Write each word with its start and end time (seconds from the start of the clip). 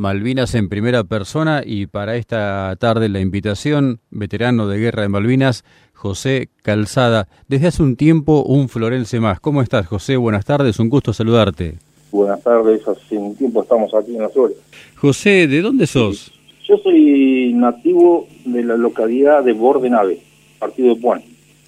Malvinas 0.00 0.54
en 0.54 0.70
primera 0.70 1.04
persona 1.04 1.62
y 1.62 1.84
para 1.84 2.16
esta 2.16 2.74
tarde 2.76 3.10
la 3.10 3.20
invitación, 3.20 4.00
veterano 4.10 4.66
de 4.66 4.78
guerra 4.78 5.02
de 5.02 5.10
Malvinas, 5.10 5.62
José 5.92 6.48
Calzada. 6.62 7.28
Desde 7.48 7.66
hace 7.66 7.82
un 7.82 7.96
tiempo 7.96 8.42
un 8.42 8.70
florense 8.70 9.20
más. 9.20 9.40
¿Cómo 9.40 9.60
estás, 9.60 9.86
José? 9.86 10.16
Buenas 10.16 10.46
tardes, 10.46 10.78
un 10.78 10.88
gusto 10.88 11.12
saludarte. 11.12 11.74
Buenas 12.10 12.42
tardes, 12.42 12.80
hace 12.88 13.18
un 13.18 13.36
tiempo 13.36 13.60
estamos 13.62 13.92
aquí 13.92 14.16
en 14.16 14.22
Azores. 14.22 14.56
José, 14.96 15.46
¿de 15.46 15.60
dónde 15.60 15.86
sos? 15.86 16.32
Yo 16.66 16.78
soy 16.78 17.52
nativo 17.54 18.26
de 18.46 18.64
la 18.64 18.78
localidad 18.78 19.44
de 19.44 19.52
Bordenave, 19.52 20.18
partido 20.58 20.94
de 20.94 20.98
Puan. 20.98 21.20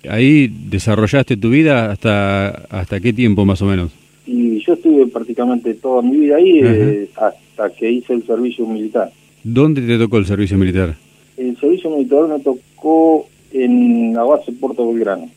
¿Ahí 0.09 0.49
desarrollaste 0.49 1.37
tu 1.37 1.51
vida 1.51 1.91
hasta, 1.93 2.49
hasta 2.49 2.99
qué 2.99 3.13
tiempo 3.13 3.45
más 3.45 3.61
o 3.61 3.67
menos? 3.67 3.93
Y 4.27 4.61
yo 4.61 4.75
estuve 4.75 5.07
prácticamente 5.09 5.75
toda 5.75 6.03
mi 6.03 6.17
vida 6.17 6.37
ahí 6.37 6.61
eh, 6.63 7.09
hasta 7.17 7.71
que 7.71 7.91
hice 7.91 8.15
el 8.15 8.25
servicio 8.25 8.67
militar. 8.67 9.11
¿Dónde 9.43 9.83
te 9.83 9.99
tocó 9.99 10.19
el 10.19 10.27
servicio 10.27 10.57
militar? 10.57 10.95
El 11.37 11.57
servicio 11.59 11.91
militar 11.91 12.29
me 12.29 12.39
tocó 12.39 13.27
en 13.53 14.15
la 14.15 14.23
base 14.23 14.53
Puerto 14.53 14.87
Belgrano. 14.87 15.29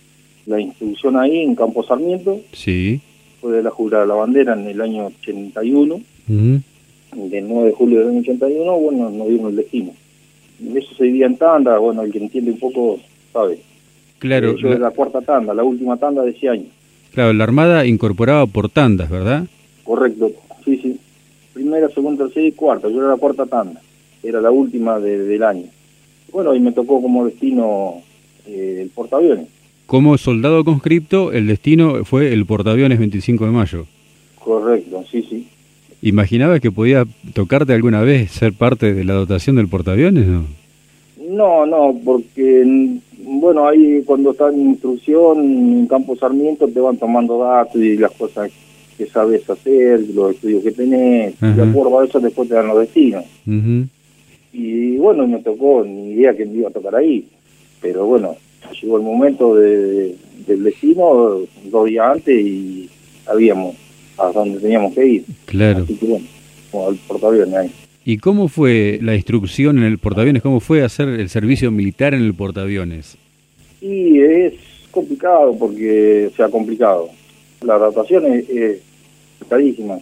La 0.46 0.60
instrucción 0.60 1.18
ahí 1.18 1.40
en 1.40 1.56
Campo 1.56 1.84
Sarmiento. 1.84 2.40
Sí. 2.52 3.02
Fue 3.42 3.54
de 3.54 3.64
la 3.64 3.72
jurada 3.72 4.04
de 4.04 4.10
la 4.10 4.16
bandera 4.16 4.54
en 4.54 4.68
el 4.68 4.80
año 4.80 5.08
81. 5.08 5.96
Uh 6.28 6.60
Del 7.30 7.48
9 7.48 7.68
de 7.70 7.74
julio 7.74 8.00
del 8.00 8.10
año 8.10 8.20
81, 8.20 8.78
bueno, 8.78 9.10
nos 9.10 9.30
dimos 9.30 9.50
el 9.50 9.56
destino. 9.56 9.92
Eso 10.76 10.96
se 10.96 11.06
dividía 11.06 11.28
en 11.28 11.38
tanda, 11.38 11.78
bueno, 11.78 12.04
el 12.04 12.12
que 12.12 12.20
entiende 12.20 12.52
un 12.52 12.60
poco 12.60 13.00
sabe. 13.32 13.58
Claro. 14.20 14.56
Yo 14.56 14.70
la... 14.70 14.74
de 14.76 14.80
la 14.80 14.92
cuarta 14.92 15.22
tanda, 15.22 15.54
la 15.54 15.64
última 15.64 15.98
tanda 15.98 16.24
de 16.24 16.32
ese 16.32 16.50
año. 16.50 16.66
Claro, 17.16 17.32
la 17.32 17.46
Armada 17.46 17.86
incorporaba 17.86 18.46
por 18.46 18.70
tandas, 18.70 19.10
¿verdad? 19.10 19.46
Correcto, 19.86 20.32
sí, 20.66 20.78
sí. 20.84 21.00
Primera, 21.54 21.88
segunda, 21.88 22.26
tercera 22.26 22.46
y 22.46 22.52
cuarta. 22.52 22.90
Yo 22.90 23.00
era 23.00 23.08
la 23.08 23.16
cuarta 23.16 23.46
tanda. 23.46 23.82
Era 24.22 24.42
la 24.42 24.52
última 24.52 25.00
de, 25.00 25.20
del 25.20 25.42
año. 25.42 25.64
Bueno, 26.34 26.54
y 26.54 26.60
me 26.60 26.74
tocó 26.74 27.02
como 27.02 27.26
destino 27.26 28.02
eh, 28.46 28.80
el 28.82 28.90
portaaviones. 28.90 29.48
Como 29.86 30.18
soldado 30.18 30.66
conscripto, 30.66 31.32
el 31.32 31.48
destino 31.48 32.04
fue 32.04 32.34
el 32.34 32.46
portaaviones 32.46 33.00
25 33.00 33.46
de 33.46 33.52
mayo. 33.52 33.86
Correcto, 34.38 35.06
sí, 35.10 35.26
sí. 35.30 35.48
¿Imaginabas 36.02 36.60
que 36.60 36.72
podía 36.72 37.06
tocarte 37.34 37.74
alguna 37.74 38.02
vez 38.02 38.30
ser 38.32 38.52
parte 38.52 38.94
de 38.94 39.06
la 39.06 39.14
dotación 39.14 39.56
del 39.56 39.70
portaaviones? 39.70 40.28
No, 40.28 40.44
no, 41.30 41.66
no 41.66 42.00
porque 42.04 43.00
bueno, 43.20 43.68
ahí 43.68 44.04
cuando 44.06 44.32
está 44.32 44.50
en 44.50 44.72
instrucción 44.72 45.40
en 45.40 45.88
Campo 45.88 46.16
Sarmiento 46.16 46.68
te 46.68 46.80
van 46.80 46.98
tomando 46.98 47.40
datos 47.40 47.82
y 47.82 47.98
las 47.98 48.12
cosas 48.12 48.52
que 48.98 49.06
sabes 49.08 49.50
hacer, 49.50 50.02
los 50.14 50.36
estudios 50.36 50.64
que 50.64 50.72
tenés, 50.72 51.40
de 51.40 51.64
acuerdo 51.64 52.00
a 52.00 52.06
eso 52.06 52.20
después 52.20 52.48
te 52.48 52.56
dan 52.56 52.68
los 52.68 52.80
destinos. 52.80 53.26
Y 54.54 54.98
bueno, 54.98 55.28
me 55.28 55.40
tocó 55.40 55.84
ni 55.84 56.12
idea 56.12 56.36
que 56.36 56.46
me 56.46 56.60
iba 56.60 56.70
a 56.70 56.74
tocar 56.74 56.96
ahí, 56.96 57.28
pero 57.82 58.06
bueno, 58.06 58.36
llegó 58.82 58.98
el 58.98 59.04
momento 59.04 59.56
de, 59.56 60.16
del 60.48 60.64
destino 60.64 61.42
dos 61.66 61.86
días 61.86 62.06
antes 62.14 62.46
y 62.46 62.90
sabíamos 63.26 63.76
a 64.18 64.32
dónde 64.32 64.60
teníamos 64.60 64.94
que 64.94 65.06
ir. 65.06 65.26
Claro. 65.46 65.84
Así 65.84 65.96
que 65.96 66.06
bueno, 66.06 66.26
como 66.72 66.88
al 66.88 66.96
portaaviones 66.96 67.56
ahí. 67.56 67.72
¿Y 68.08 68.20
cómo 68.20 68.50
fue 68.50 69.00
la 69.02 69.16
instrucción 69.16 69.80
en 69.80 69.86
el 69.86 69.98
portaaviones? 69.98 70.44
¿Cómo 70.44 70.60
fue 70.60 70.84
hacer 70.84 71.10
el 71.10 71.28
servicio 71.28 71.72
militar 71.72 72.14
en 72.14 72.22
el 72.22 72.36
portaaviones? 72.36 73.18
Y 73.82 74.20
es 74.20 74.54
complicado 74.92 75.58
porque 75.58 76.30
sea 76.38 76.50
complicado. 76.50 77.10
La 77.64 77.74
adaptación 77.74 78.32
es, 78.32 78.48
es 78.48 78.80
carísima 79.50 79.98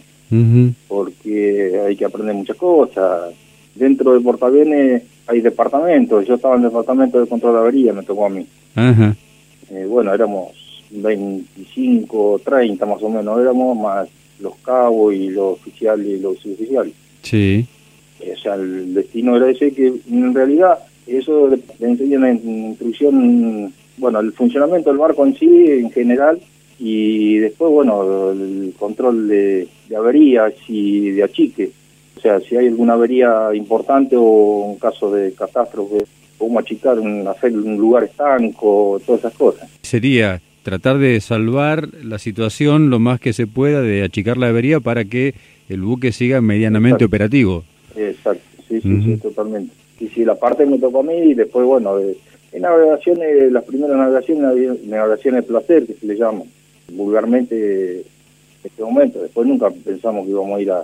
porque 0.86 1.80
hay 1.86 1.96
que 1.96 2.04
aprender 2.04 2.34
muchas 2.34 2.56
cosas. 2.58 3.32
Dentro 3.74 4.12
del 4.12 4.22
portaaviones 4.22 5.02
hay 5.26 5.40
departamentos. 5.40 6.26
Yo 6.26 6.34
estaba 6.34 6.56
en 6.56 6.64
el 6.64 6.68
departamento 6.68 7.18
de 7.18 7.26
control 7.26 7.54
de 7.54 7.58
avería, 7.60 7.94
me 7.94 8.02
tocó 8.02 8.26
a 8.26 8.28
mí. 8.28 8.46
Eh, 8.76 9.86
bueno, 9.88 10.12
éramos 10.12 10.48
25, 10.90 12.42
30 12.44 12.84
más 12.84 13.02
o 13.02 13.08
menos, 13.08 13.40
éramos 13.40 13.78
más 13.78 14.08
los 14.40 14.56
cabos 14.56 15.14
y 15.14 15.30
los 15.30 15.54
oficiales 15.54 16.06
y 16.06 16.20
los 16.20 16.38
suboficiales. 16.38 16.92
Sí 17.22 17.66
o 18.32 18.36
sea, 18.36 18.54
el 18.54 18.94
destino 18.94 19.36
era 19.36 19.50
ese 19.50 19.72
que 19.72 19.92
en 20.10 20.34
realidad 20.34 20.78
eso 21.06 21.48
le, 21.48 21.60
enseñan 21.86 22.24
en 22.24 22.66
instrucción, 22.70 23.72
bueno, 23.96 24.20
el 24.20 24.32
funcionamiento 24.32 24.90
del 24.90 24.98
barco 24.98 25.26
en 25.26 25.36
sí 25.36 25.46
en 25.46 25.90
general 25.90 26.40
y 26.78 27.38
después, 27.38 27.70
bueno, 27.70 28.30
el 28.32 28.74
control 28.78 29.28
de, 29.28 29.68
averías 29.96 30.52
y 30.68 31.10
de 31.10 31.22
achique. 31.22 31.70
O 32.16 32.20
sea, 32.20 32.40
si 32.40 32.56
hay 32.56 32.68
alguna 32.68 32.94
avería 32.94 33.54
importante 33.54 34.16
o 34.16 34.22
un 34.22 34.78
caso 34.78 35.10
de 35.10 35.32
catástrofe, 35.34 36.04
cómo 36.38 36.58
achicar, 36.58 36.98
un, 36.98 37.26
hacer 37.28 37.52
un 37.52 37.76
lugar 37.76 38.04
estanco, 38.04 39.00
todas 39.04 39.20
esas 39.20 39.34
cosas. 39.34 39.70
Sería 39.82 40.40
tratar 40.62 40.98
de 40.98 41.20
salvar 41.20 41.88
la 42.02 42.18
situación 42.18 42.90
lo 42.90 42.98
más 42.98 43.20
que 43.20 43.32
se 43.32 43.46
pueda, 43.46 43.82
de 43.82 44.02
achicar 44.02 44.38
la 44.38 44.48
avería 44.48 44.80
para 44.80 45.04
que 45.04 45.34
el 45.68 45.82
buque 45.82 46.12
siga 46.12 46.40
medianamente 46.40 47.04
operativo. 47.04 47.64
Exacto, 47.96 48.44
sí, 48.68 48.80
sí, 48.80 49.02
sí, 49.02 49.16
totalmente. 49.18 49.72
Y 50.00 50.08
si 50.08 50.24
la 50.24 50.34
parte 50.34 50.66
me 50.66 50.78
tocó 50.78 51.00
a 51.00 51.04
mí 51.04 51.14
y 51.14 51.34
después, 51.34 51.64
bueno, 51.66 51.96
de, 51.96 52.16
en 52.52 52.62
navegaciones, 52.62 53.50
las 53.52 53.64
primeras 53.64 53.96
navegaciones, 53.96 54.84
navegaciones 54.84 55.42
de 55.42 55.48
placer, 55.48 55.86
que 55.86 55.94
se 55.94 56.06
le 56.06 56.16
llama 56.16 56.42
vulgarmente 56.92 58.00
en 58.00 58.04
este 58.62 58.82
momento. 58.82 59.20
Después 59.20 59.46
nunca 59.46 59.70
pensamos 59.70 60.24
que 60.24 60.30
íbamos 60.30 60.58
a 60.58 60.62
ir 60.62 60.70
a, 60.70 60.82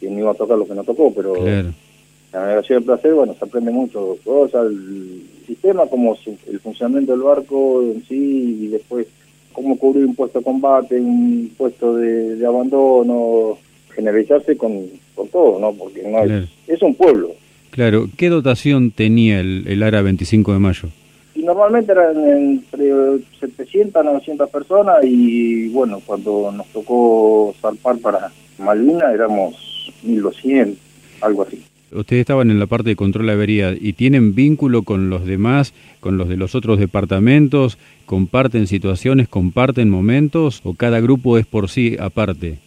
que 0.00 0.10
no 0.10 0.18
iba 0.18 0.32
a 0.32 0.34
tocar 0.34 0.58
lo 0.58 0.66
que 0.66 0.74
nos 0.74 0.86
tocó, 0.86 1.12
pero 1.14 1.34
la 1.44 2.40
navegación 2.40 2.80
de 2.80 2.86
placer, 2.86 3.14
bueno, 3.14 3.34
se 3.38 3.44
aprende 3.44 3.70
mucho 3.70 4.16
cosas, 4.24 4.66
el 4.66 5.22
sistema, 5.46 5.86
como 5.86 6.16
el 6.46 6.60
funcionamiento 6.60 7.12
del 7.12 7.22
barco 7.22 7.82
en 7.82 8.02
sí, 8.04 8.58
y 8.62 8.68
después 8.68 9.06
cómo 9.52 9.78
cubrir 9.78 10.06
un 10.06 10.14
puesto 10.14 10.38
de 10.38 10.44
combate, 10.44 11.00
un 11.00 11.52
puesto 11.56 11.94
de, 11.96 12.36
de 12.36 12.46
abandono, 12.46 13.58
generalizarse 13.94 14.56
con, 14.56 14.86
con 15.14 15.28
todo, 15.28 15.58
¿no? 15.58 15.72
Porque 15.72 16.02
no 16.02 16.24
es, 16.24 16.48
es 16.66 16.82
un 16.82 16.94
pueblo. 16.94 17.30
Claro, 17.70 18.08
¿qué 18.16 18.28
dotación 18.28 18.90
tenía 18.90 19.40
el, 19.40 19.64
el 19.66 19.82
ARA 19.82 20.02
25 20.02 20.52
de 20.52 20.58
mayo? 20.58 20.88
Y 21.34 21.42
normalmente 21.42 21.92
eran 21.92 22.16
entre 22.28 22.92
700 23.40 24.04
900 24.04 24.50
personas 24.50 24.96
y 25.02 25.68
bueno, 25.68 26.00
cuando 26.04 26.52
nos 26.52 26.66
tocó 26.68 27.54
zarpar 27.60 27.96
para 27.98 28.30
Malvina 28.58 29.10
éramos 29.12 29.54
1200, 30.02 30.76
algo 31.22 31.42
así. 31.42 31.62
Ustedes 31.90 32.20
estaban 32.20 32.50
en 32.50 32.58
la 32.58 32.66
parte 32.66 32.90
de 32.90 32.96
control 32.96 33.26
de 33.26 33.32
avería 33.32 33.74
y 33.78 33.94
tienen 33.94 34.34
vínculo 34.34 34.82
con 34.82 35.10
los 35.10 35.26
demás, 35.26 35.72
con 36.00 36.18
los 36.18 36.28
de 36.28 36.36
los 36.36 36.54
otros 36.54 36.78
departamentos, 36.78 37.78
comparten 38.04 38.66
situaciones, 38.66 39.28
comparten 39.28 39.88
momentos 39.88 40.60
o 40.64 40.74
cada 40.74 41.00
grupo 41.00 41.38
es 41.38 41.46
por 41.46 41.70
sí 41.70 41.96
aparte 41.98 42.58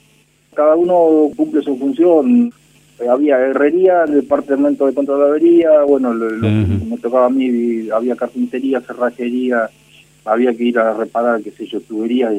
cada 0.55 0.75
uno 0.75 1.29
cumple 1.35 1.61
su 1.61 1.77
función. 1.77 2.51
Eh, 2.99 3.07
había 3.07 3.37
herrería 3.39 4.05
departamento 4.05 4.85
de 4.85 4.93
control 4.93 5.19
de 5.19 5.25
avería, 5.27 5.83
bueno, 5.83 6.13
me 6.13 6.97
tocaba 6.97 7.25
a 7.25 7.29
mí, 7.29 7.89
había 7.89 8.15
carpintería, 8.15 8.81
cerrajería, 8.81 9.69
había 10.23 10.53
que 10.53 10.63
ir 10.63 10.79
a 10.79 10.93
reparar, 10.93 11.41
qué 11.41 11.51
sé 11.51 11.65
yo, 11.67 11.81
tuberías, 11.81 12.33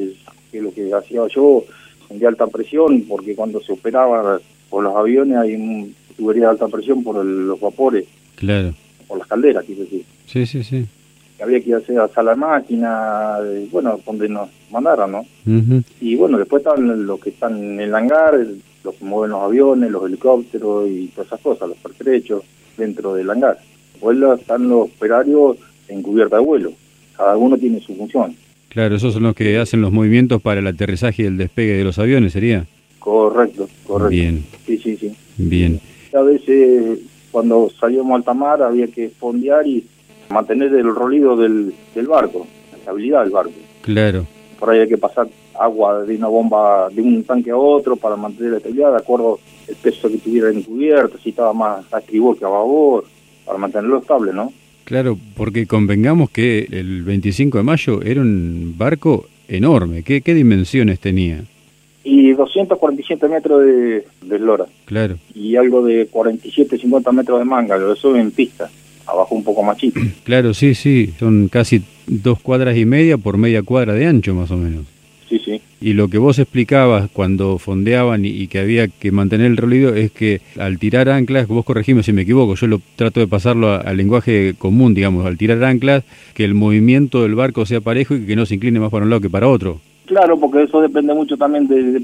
que 0.51 0.59
es 0.59 0.65
lo 0.65 0.73
que 0.73 0.93
hacía 0.93 1.21
yo, 1.29 1.63
de 2.09 2.27
alta 2.27 2.47
presión, 2.47 3.03
porque 3.03 3.37
cuando 3.37 3.61
se 3.61 3.73
operaba 3.73 4.41
por 4.71 4.83
los 4.83 4.97
aviones 4.97 5.37
hay 5.37 5.55
un 5.55 5.95
tubería 6.17 6.45
de 6.45 6.51
alta 6.51 6.69
presión 6.69 7.05
por 7.05 7.23
los 7.23 7.61
vapores. 7.61 8.07
Claro. 8.37 8.73
Por 9.07 9.19
las 9.19 9.29
calderas, 9.29 9.65
quiero 9.65 9.83
decir. 9.83 10.05
Sí, 10.27 10.47
sí, 10.47 10.65
sí 10.65 10.87
había 11.41 11.61
que 11.61 11.71
ir 11.71 11.75
a 11.75 11.79
hacer 11.79 11.99
a 11.99 12.23
de 12.23 12.37
máquina, 12.37 13.39
bueno, 13.71 14.01
donde 14.05 14.29
nos 14.29 14.49
mandaron, 14.71 15.13
¿no? 15.13 15.27
Y 16.01 16.17
bueno, 16.17 16.39
después 16.39 16.61
estaban 16.61 17.07
los 17.07 17.21
que 17.21 17.31
están 17.31 17.57
en 17.57 17.81
el 17.81 17.95
hangar, 17.95 18.35
los 18.85 18.95
que 18.95 19.05
mueven 19.05 19.31
los 19.31 19.43
aviones, 19.43 19.91
los 19.91 20.05
helicópteros 20.07 20.89
y 20.89 21.09
todas 21.09 21.27
esas 21.27 21.41
cosas, 21.41 21.69
los 21.69 21.79
pertrechos 21.79 22.43
dentro 22.77 23.15
del 23.15 23.31
hangar. 23.31 23.59
Después 23.93 24.19
están 24.41 24.69
los 24.69 24.89
operarios 24.89 25.57
en 25.89 26.03
cubierta 26.03 26.37
de 26.37 26.43
vuelo, 26.43 26.73
cada 27.17 27.37
uno 27.37 27.57
tiene 27.57 27.81
su 27.81 27.95
función. 27.95 28.35
Claro, 28.69 28.97
esos 28.97 29.15
son 29.15 29.23
los 29.23 29.35
que 29.35 29.57
hacen 29.59 29.81
los 29.81 29.93
movimientos 29.93 30.43
para 30.43 30.61
el 30.61 30.67
aterrizaje 30.67 31.23
y 31.23 31.27
el 31.27 31.39
despegue 31.39 31.75
de 31.75 31.85
los 31.85 31.99
aviones, 31.99 32.33
¿sería? 32.33 32.67
Correcto, 32.99 33.69
correcto. 33.87 34.11
Bien. 34.11 34.45
Sí, 34.67 34.79
sí, 34.79 34.97
sí. 34.97 35.13
Bien. 35.39 35.81
A 36.13 36.21
veces 36.21 36.99
cuando 37.31 37.71
salíamos 37.79 38.13
a 38.13 38.17
alta 38.17 38.35
mar 38.35 38.63
había 38.63 38.87
que 38.89 39.11
fondear 39.11 39.67
y 39.67 39.87
mantener 40.31 40.75
el 40.75 40.95
rolido 40.95 41.37
del, 41.37 41.75
del 41.95 42.07
barco, 42.07 42.47
la 42.73 42.79
estabilidad 42.79 43.23
del 43.23 43.31
barco. 43.31 43.53
Claro. 43.83 44.27
Por 44.59 44.71
ahí 44.71 44.81
hay 44.81 44.89
que 44.89 44.99
pasar 44.99 45.29
agua 45.59 46.03
de 46.03 46.17
una 46.17 46.29
bomba 46.29 46.89
de 46.91 47.03
un 47.03 47.25
tanque 47.25 47.51
a 47.51 47.57
otro 47.57 47.97
para 47.97 48.17
mantener 48.17 48.53
la 48.53 48.57
estabilidad 48.59 48.93
de 48.93 48.99
acuerdo 48.99 49.39
al 49.69 49.75
peso 49.77 50.09
que 50.09 50.19
tuviera 50.19 50.51
en 50.51 50.63
cubierta, 50.63 51.19
si 51.23 51.31
estaba 51.31 51.53
más 51.53 51.93
a 51.93 51.99
estribor 51.99 52.39
que 52.39 52.45
a 52.45 52.49
babor, 52.49 53.05
para 53.45 53.59
mantenerlo 53.59 53.99
estable, 53.99 54.33
¿no? 54.33 54.53
Claro, 54.85 55.19
porque 55.37 55.67
convengamos 55.67 56.31
que 56.31 56.69
el 56.71 57.03
25 57.03 57.59
de 57.59 57.65
mayo 57.65 58.03
era 58.03 58.21
un 58.21 58.75
barco 58.77 59.27
enorme. 59.49 60.03
¿Qué, 60.03 60.21
qué 60.21 60.35
dimensiones 60.35 61.01
tenía? 61.01 61.43
Y 62.05 62.33
247 62.33 63.29
metros 63.29 63.65
de, 63.65 64.07
de 64.23 64.37
eslora. 64.37 64.67
Claro. 64.85 65.17
Y 65.35 65.57
algo 65.57 65.85
de 65.85 66.07
47, 66.07 66.79
50 66.79 67.11
metros 67.11 67.41
de 67.41 67.45
manga, 67.45 67.77
lo 67.77 67.93
eso 67.93 68.15
en 68.15 68.31
pista, 68.31 68.71
abajo 69.07 69.35
un 69.35 69.45
poco 69.45 69.63
más 69.63 69.77
chico. 69.77 70.01
Claro, 70.25 70.55
sí, 70.55 70.75
sí, 70.75 71.15
son 71.19 71.49
casi 71.49 71.83
dos 72.07 72.41
cuadras 72.41 72.77
y 72.77 72.85
media 72.85 73.17
por 73.17 73.37
media 73.39 73.63
cuadra 73.63 73.95
de 73.95 74.07
ancho 74.07 74.35
más 74.35 74.51
o 74.51 74.57
menos. 74.57 74.85
Sí, 75.29 75.39
sí. 75.39 75.61
Y 75.81 75.93
lo 75.93 76.09
que 76.09 76.19
vos 76.19 76.39
explicabas 76.39 77.11
cuando 77.13 77.59
fondeaban 77.59 78.25
y, 78.25 78.47
que 78.49 78.59
había 78.59 78.89
que 78.89 79.13
mantener 79.13 79.47
el 79.47 79.57
rolido 79.57 79.95
es 79.95 80.11
que 80.11 80.41
al 80.59 80.79
tirar 80.79 81.09
anclas, 81.09 81.49
vos 81.49 81.65
corregime 81.65 82.03
si 82.03 82.13
me 82.13 82.23
equivoco, 82.23 82.55
yo 82.55 82.67
lo 82.67 82.81
trato 82.97 83.21
de 83.21 83.27
pasarlo 83.27 83.73
al 83.73 83.97
lenguaje 83.97 84.55
común, 84.59 84.95
digamos, 84.95 85.27
al 85.27 85.37
tirar 85.37 85.63
anclas, 85.65 86.05
que 86.35 86.45
el 86.45 86.55
movimiento 86.55 87.23
del 87.23 87.35
barco 87.35 87.67
sea 87.67 87.81
parejo 87.81 88.15
y 88.15 88.27
que 88.27 88.37
no 88.37 88.47
se 88.47 88.55
incline 88.55 88.81
más 88.81 88.91
para 88.91 89.05
un 89.05 89.11
lado 89.11 89.21
que 89.21 89.31
para 89.31 89.49
otro. 89.49 89.81
Claro, 90.07 90.39
porque 90.39 90.63
eso 90.63 90.81
depende 90.81 91.13
mucho 91.13 91.37
también 91.37 91.67
de, 91.67 92.03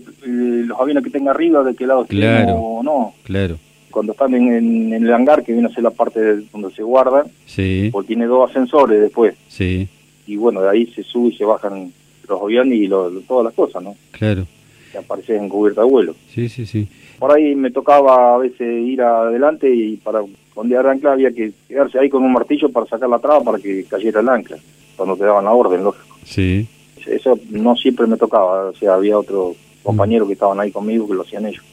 los 0.67 0.79
aviones 0.79 1.05
que 1.05 1.11
tenga 1.11 1.31
arriba, 1.31 1.63
de 1.63 1.75
qué 1.75 1.87
lado 1.87 2.05
claro, 2.05 2.55
o 2.55 2.83
no. 2.83 3.15
Claro. 3.25 3.59
Cuando 3.93 4.13
están 4.13 4.35
en, 4.35 4.93
el 4.93 5.13
hangar, 5.13 5.45
que 5.45 5.53
viene 5.53 5.69
a 5.69 5.73
ser 5.73 5.85
la 5.85 5.91
parte 5.91 6.21
donde 6.53 6.73
se 6.75 6.83
guardan, 6.83 7.27
sí. 7.47 7.91
porque 7.93 8.09
tiene 8.09 8.27
dos 8.27 8.51
ascensores 8.51 9.01
después. 9.01 9.37
Sí. 9.47 9.89
Y 10.27 10.37
bueno, 10.37 10.63
de 10.63 10.71
ahí 10.71 10.87
se 10.87 11.05
sube 11.05 11.29
y 11.29 11.37
se 11.37 11.45
bajan 11.45 11.93
los 12.29 12.43
aviones 12.43 12.79
y 12.81 12.89
todas 12.89 13.45
las 13.45 13.55
cosas, 13.55 13.83
¿no? 13.83 13.95
Claro. 14.11 14.47
Que 14.91 14.99
aparecen 14.99 15.45
en 15.45 15.49
cubierta 15.49 15.83
de 15.83 15.91
vuelo. 15.91 16.15
Sí, 16.35 16.49
sí, 16.49 16.67
sí. 16.67 16.89
Por 17.19 17.33
ahí 17.33 17.55
me 17.55 17.71
tocaba 17.71 18.35
a 18.35 18.39
veces 18.39 18.85
ir 18.85 19.03
adelante 19.03 19.73
y 19.73 19.97
para 19.97 20.23
fondear 20.55 20.87
ancla 20.87 21.13
había 21.13 21.33
que 21.33 21.53
quedarse 21.69 21.99
ahí 21.99 22.09
con 22.09 22.25
un 22.25 22.33
martillo 22.33 22.71
para 22.71 22.87
sacar 22.87 23.09
la 23.09 23.19
traba 23.19 23.45
para 23.45 23.59
que 23.59 23.85
cayera 23.85 24.21
el 24.21 24.29
ancla, 24.29 24.57
cuando 24.97 25.17
te 25.17 25.25
daban 25.25 25.45
la 25.45 25.53
orden, 25.53 25.85
lógico. 25.85 26.17
Sí. 26.25 26.67
Eso 27.07 27.39
no 27.51 27.77
siempre 27.77 28.07
me 28.07 28.17
tocaba, 28.17 28.71
o 28.71 28.75
sea, 28.75 28.95
había 28.95 29.19
otros 29.19 29.57
compañeros 29.83 30.29
que 30.29 30.35
estaban 30.35 30.61
ahí 30.61 30.71
conmigo 30.71 31.09
que 31.09 31.15
lo 31.15 31.23
hacían 31.23 31.47
ellos. 31.47 31.65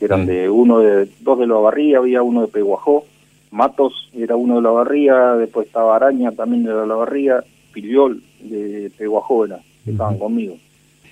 Eran 0.00 0.26
de 0.26 0.48
uno 0.48 0.80
de, 0.80 1.08
dos 1.20 1.38
de 1.38 1.46
la 1.46 1.56
barría, 1.56 1.98
había 1.98 2.22
uno 2.22 2.42
de 2.42 2.48
Peguajó, 2.48 3.04
Matos 3.50 4.10
era 4.14 4.36
uno 4.36 4.56
de 4.56 4.62
la 4.62 4.70
barría, 4.70 5.34
después 5.34 5.66
estaba 5.66 5.96
Araña 5.96 6.32
también 6.32 6.64
de 6.64 6.72
la 6.72 6.94
barría, 6.94 7.44
Piliol 7.72 8.22
de 8.40 8.90
Peguajó 8.96 9.44
era 9.44 9.60
que 9.84 9.92
estaban 9.92 10.18
conmigo. 10.18 10.56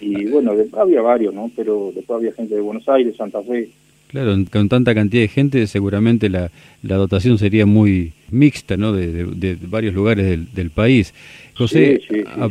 Y 0.01 0.27
bueno, 0.31 0.53
había 0.77 1.03
varios, 1.03 1.35
¿no? 1.35 1.51
Pero 1.57 1.91
después 1.95 2.19
había 2.19 2.33
gente 2.33 2.55
de 2.55 2.61
Buenos 2.61 2.89
Aires, 2.89 3.17
Santa 3.17 3.43
Fe. 3.43 3.69
Claro, 4.09 4.37
con 4.51 4.71
tanta 4.71 4.95
cantidad 4.95 5.23
de 5.23 5.29
gente 5.29 5.67
seguramente 5.67 6.31
la, 6.31 6.51
la 6.83 6.97
dotación 6.97 7.39
sería 7.39 7.67
muy 7.67 8.13
mixta, 8.31 8.79
¿no? 8.79 8.93
De, 8.93 9.25
de, 9.25 9.59
varios 9.61 9.95
lugares 9.95 10.25
del, 10.27 10.53
del 10.53 10.71
país. 10.71 11.13
José, 11.55 12.01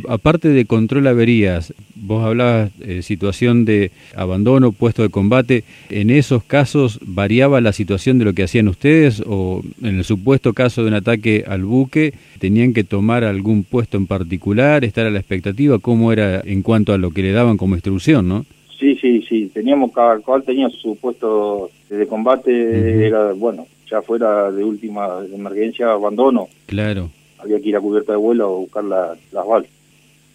aparte 0.08 0.50
de 0.50 0.66
control 0.66 1.06
averías, 1.06 1.72
vos 1.94 2.24
hablabas 2.24 2.78
de 2.78 3.02
situación 3.02 3.64
de 3.64 3.90
abandono, 4.14 4.70
puesto 4.70 5.02
de 5.02 5.08
combate, 5.08 5.64
¿en 5.88 6.10
esos 6.10 6.44
casos 6.44 7.00
variaba 7.02 7.62
la 7.62 7.72
situación 7.72 8.18
de 8.18 8.26
lo 8.26 8.34
que 8.34 8.42
hacían 8.42 8.68
ustedes 8.68 9.22
o 9.26 9.62
en 9.82 9.96
el 9.96 10.04
supuesto 10.04 10.52
caso 10.52 10.82
de 10.82 10.88
un 10.88 10.94
ataque 10.94 11.44
al 11.48 11.64
buque, 11.64 12.12
tenían 12.38 12.74
que 12.74 12.84
tomar 12.84 13.24
algún 13.24 13.64
puesto 13.64 13.96
en 13.96 14.06
particular, 14.06 14.84
estar 14.84 15.06
a 15.06 15.10
la 15.10 15.18
expectativa? 15.18 15.78
¿Cómo 15.78 16.12
era 16.12 16.40
en 16.44 16.62
cuanto 16.62 16.92
a 16.92 16.98
lo 16.98 17.10
que 17.10 17.22
le 17.22 17.32
daban 17.32 17.56
como 17.56 17.76
instrucción, 17.76 18.28
no? 18.28 18.44
Sí, 18.78 18.96
sí, 18.96 19.22
sí, 19.28 19.50
teníamos, 19.52 19.92
cada 19.92 20.18
cual 20.20 20.44
tenía 20.44 20.68
su 20.70 20.96
puesto 20.96 21.70
de 21.90 22.06
combate, 22.06 23.06
era, 23.06 23.32
bueno, 23.32 23.66
ya 23.90 24.02
fuera 24.02 24.52
de 24.52 24.62
última 24.62 25.24
emergencia, 25.32 25.90
abandono. 25.90 26.48
Claro 26.66 27.10
había 27.38 27.60
que 27.60 27.68
ir 27.68 27.76
a 27.76 27.80
cubierta 27.80 28.12
de 28.12 28.18
vuelo 28.18 28.44
a 28.44 28.58
buscar 28.58 28.84
las 28.84 29.18
balas. 29.32 29.68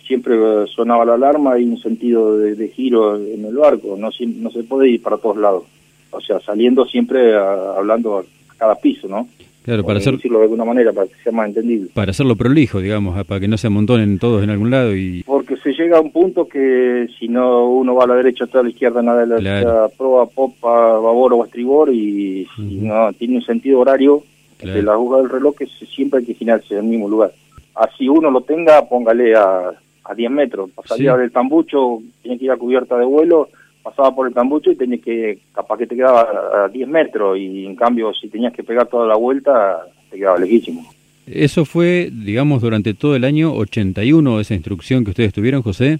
Siempre 0.05 0.35
sonaba 0.67 1.05
la 1.05 1.13
alarma 1.13 1.59
y 1.59 1.63
un 1.63 1.77
sentido 1.77 2.37
de, 2.37 2.67
giro 2.69 3.15
en 3.15 3.45
el 3.45 3.55
barco, 3.55 3.95
no, 3.97 4.09
no 4.09 4.51
se 4.51 4.63
puede 4.63 4.89
ir 4.89 5.01
para 5.01 5.17
todos 5.17 5.37
lados. 5.37 5.63
O 6.11 6.21
sea, 6.21 6.39
saliendo 6.41 6.85
siempre 6.85 7.35
hablando 7.35 8.25
cada 8.57 8.75
piso, 8.75 9.07
¿no? 9.07 9.27
Claro, 9.63 9.85
para 9.85 9.99
hacer, 9.99 10.15
decirlo 10.15 10.39
de 10.39 10.45
alguna 10.45 10.65
manera, 10.65 10.91
para 10.91 11.07
que 11.07 11.13
sea 11.23 11.31
más 11.31 11.47
entendible. 11.47 11.89
Para 11.93 12.11
hacerlo 12.11 12.35
prolijo, 12.35 12.81
digamos, 12.81 13.23
para 13.23 13.39
que 13.39 13.47
no 13.47 13.57
se 13.57 13.67
amontonen 13.67 14.19
todos 14.19 14.43
en 14.43 14.49
algún 14.49 14.69
lado 14.69 14.93
y... 14.93 15.23
Porque 15.23 15.55
se 15.55 15.71
llega 15.71 15.97
a 15.97 16.01
un 16.01 16.11
punto 16.11 16.49
que 16.49 17.07
si 17.17 17.29
no 17.29 17.69
uno 17.69 17.95
va 17.95 18.03
a 18.03 18.07
la 18.07 18.15
derecha, 18.15 18.45
a 18.51 18.61
la 18.61 18.69
izquierda, 18.69 19.01
nada 19.01 19.25
de 19.25 19.41
la 19.41 19.89
proa, 19.97 20.25
popa, 20.25 20.99
babor 20.99 21.33
o 21.33 21.45
estribor 21.45 21.93
y 21.93 22.45
si 22.57 22.75
no 22.81 23.13
tiene 23.13 23.37
un 23.37 23.41
sentido 23.43 23.79
horario, 23.79 24.23
de 24.61 24.81
la 24.81 24.93
aguja 24.93 25.17
del 25.17 25.29
reloj 25.29 25.55
que 25.55 25.67
siempre 25.67 26.19
hay 26.19 26.25
que 26.25 26.33
girarse 26.33 26.73
en 26.73 26.81
el 26.81 26.85
mismo 26.85 27.09
lugar. 27.09 27.31
Así 27.75 28.07
uno 28.07 28.29
lo 28.31 28.41
tenga, 28.41 28.87
póngale 28.87 29.35
a, 29.35 29.71
a 30.03 30.13
10 30.13 30.31
metros. 30.31 30.69
Pasaría 30.71 31.15
del 31.17 31.31
tambucho, 31.31 32.01
tiene 32.21 32.37
que 32.37 32.45
ir 32.45 32.51
a 32.51 32.57
cubierta 32.57 32.97
de 32.97 33.05
vuelo, 33.05 33.49
pasaba 33.83 34.15
por 34.15 34.27
el 34.27 34.33
tambucho 34.33 34.71
y 34.71 34.75
tenía 34.75 34.97
que, 34.97 35.39
capaz 35.53 35.77
que 35.77 35.87
te 35.87 35.95
quedaba 35.95 36.65
a 36.65 36.67
10 36.69 36.87
metros 36.87 37.37
y 37.37 37.65
en 37.65 37.75
cambio 37.75 38.13
si 38.13 38.29
tenías 38.29 38.53
que 38.53 38.63
pegar 38.63 38.87
toda 38.87 39.05
la 39.05 39.15
vuelta, 39.15 39.85
te 40.09 40.17
quedaba 40.17 40.39
lejísimo. 40.39 40.83
¿Eso 41.27 41.65
fue, 41.65 42.09
digamos, 42.11 42.61
durante 42.61 42.93
todo 42.93 43.15
el 43.15 43.23
año 43.23 43.53
81 43.53 44.39
esa 44.39 44.55
instrucción 44.55 45.03
que 45.03 45.11
ustedes 45.11 45.33
tuvieron, 45.33 45.61
José? 45.61 45.99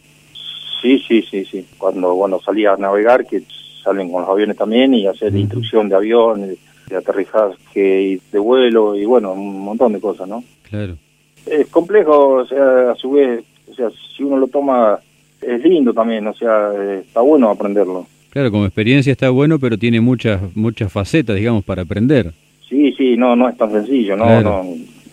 Sí, 0.82 1.00
sí, 1.08 1.22
sí, 1.22 1.46
sí. 1.46 1.66
Cuando, 1.78 2.14
cuando 2.16 2.42
salía 2.42 2.74
a 2.74 2.78
navegar, 2.78 3.26
que 3.26 3.44
salen 3.84 4.12
con 4.12 4.22
los 4.22 4.30
aviones 4.30 4.58
también 4.58 4.94
y 4.94 5.08
hacer 5.08 5.36
instrucción 5.36 5.88
de 5.90 5.96
aviones 5.96 6.58
de 6.90 6.98
aterrizaje 6.98 8.20
de 8.32 8.40
vuelo 8.40 8.96
y 8.96 9.06
bueno, 9.06 9.34
un 9.34 9.62
montón 9.62 9.94
de 9.94 10.02
cosas, 10.02 10.28
¿no? 10.28 10.44
Claro. 10.70 10.98
Es 11.46 11.68
complejo, 11.68 12.36
o 12.36 12.46
sea, 12.46 12.92
a 12.92 12.96
su 12.96 13.12
vez, 13.12 13.44
o 13.70 13.74
sea, 13.74 13.90
si 14.16 14.24
uno 14.24 14.38
lo 14.38 14.48
toma, 14.48 15.00
es 15.48 15.64
lindo 15.64 15.94
también, 15.94 16.26
o 16.28 16.34
sea, 16.34 16.72
está 17.00 17.22
bueno 17.22 17.50
aprenderlo. 17.50 18.08
Claro, 18.30 18.52
como 18.52 18.66
experiencia 18.66 19.12
está 19.12 19.30
bueno, 19.30 19.60
pero 19.60 19.78
tiene 19.78 20.02
muchas 20.02 20.42
muchas 20.56 20.92
facetas, 20.92 21.36
digamos, 21.36 21.64
para 21.64 21.84
aprender. 21.84 22.32
Sí, 22.68 22.94
sí, 22.98 23.16
no 23.16 23.36
no 23.36 23.48
es 23.48 23.58
tan 23.58 23.72
sencillo, 23.72 24.16
no, 24.16 24.42
no, 24.42 24.64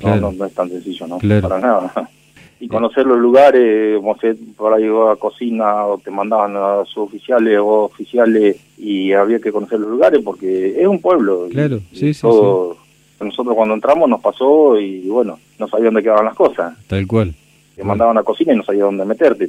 no, 0.02 0.32
no, 0.32 0.44
es 0.44 0.54
tan 0.54 0.68
sencillo, 0.68 1.06
no, 1.06 1.18
para 1.18 1.60
nada 1.60 2.08
y 2.60 2.68
conocer 2.68 3.06
los 3.06 3.18
lugares, 3.18 3.96
como 3.96 4.16
se 4.18 4.34
por 4.34 4.74
ahí 4.74 4.84
a 4.84 5.16
cocina 5.16 5.86
o 5.86 5.98
te 5.98 6.10
mandaban 6.10 6.54
a 6.56 6.84
sus 6.84 6.98
oficiales 6.98 7.58
o 7.58 7.84
oficiales 7.84 8.56
y 8.76 9.12
había 9.12 9.40
que 9.40 9.50
conocer 9.50 9.80
los 9.80 9.90
lugares 9.90 10.20
porque 10.22 10.78
es 10.78 10.86
un 10.86 11.00
pueblo. 11.00 11.48
Claro, 11.50 11.80
sí, 11.92 12.12
sí, 12.12 12.26
Nosotros 12.26 13.54
cuando 13.56 13.74
entramos 13.74 14.10
nos 14.10 14.20
pasó 14.20 14.78
y 14.78 15.08
bueno, 15.08 15.38
no 15.58 15.68
sabía 15.68 15.86
dónde 15.86 16.02
quedaban 16.02 16.26
las 16.26 16.34
cosas. 16.34 16.74
Tal 16.86 17.06
cual. 17.06 17.34
Te 17.80 17.86
mandaban 17.86 18.18
a 18.18 18.22
cocina 18.22 18.52
y 18.52 18.56
no 18.56 18.62
sabía 18.62 18.84
dónde 18.84 19.06
meterte. 19.06 19.48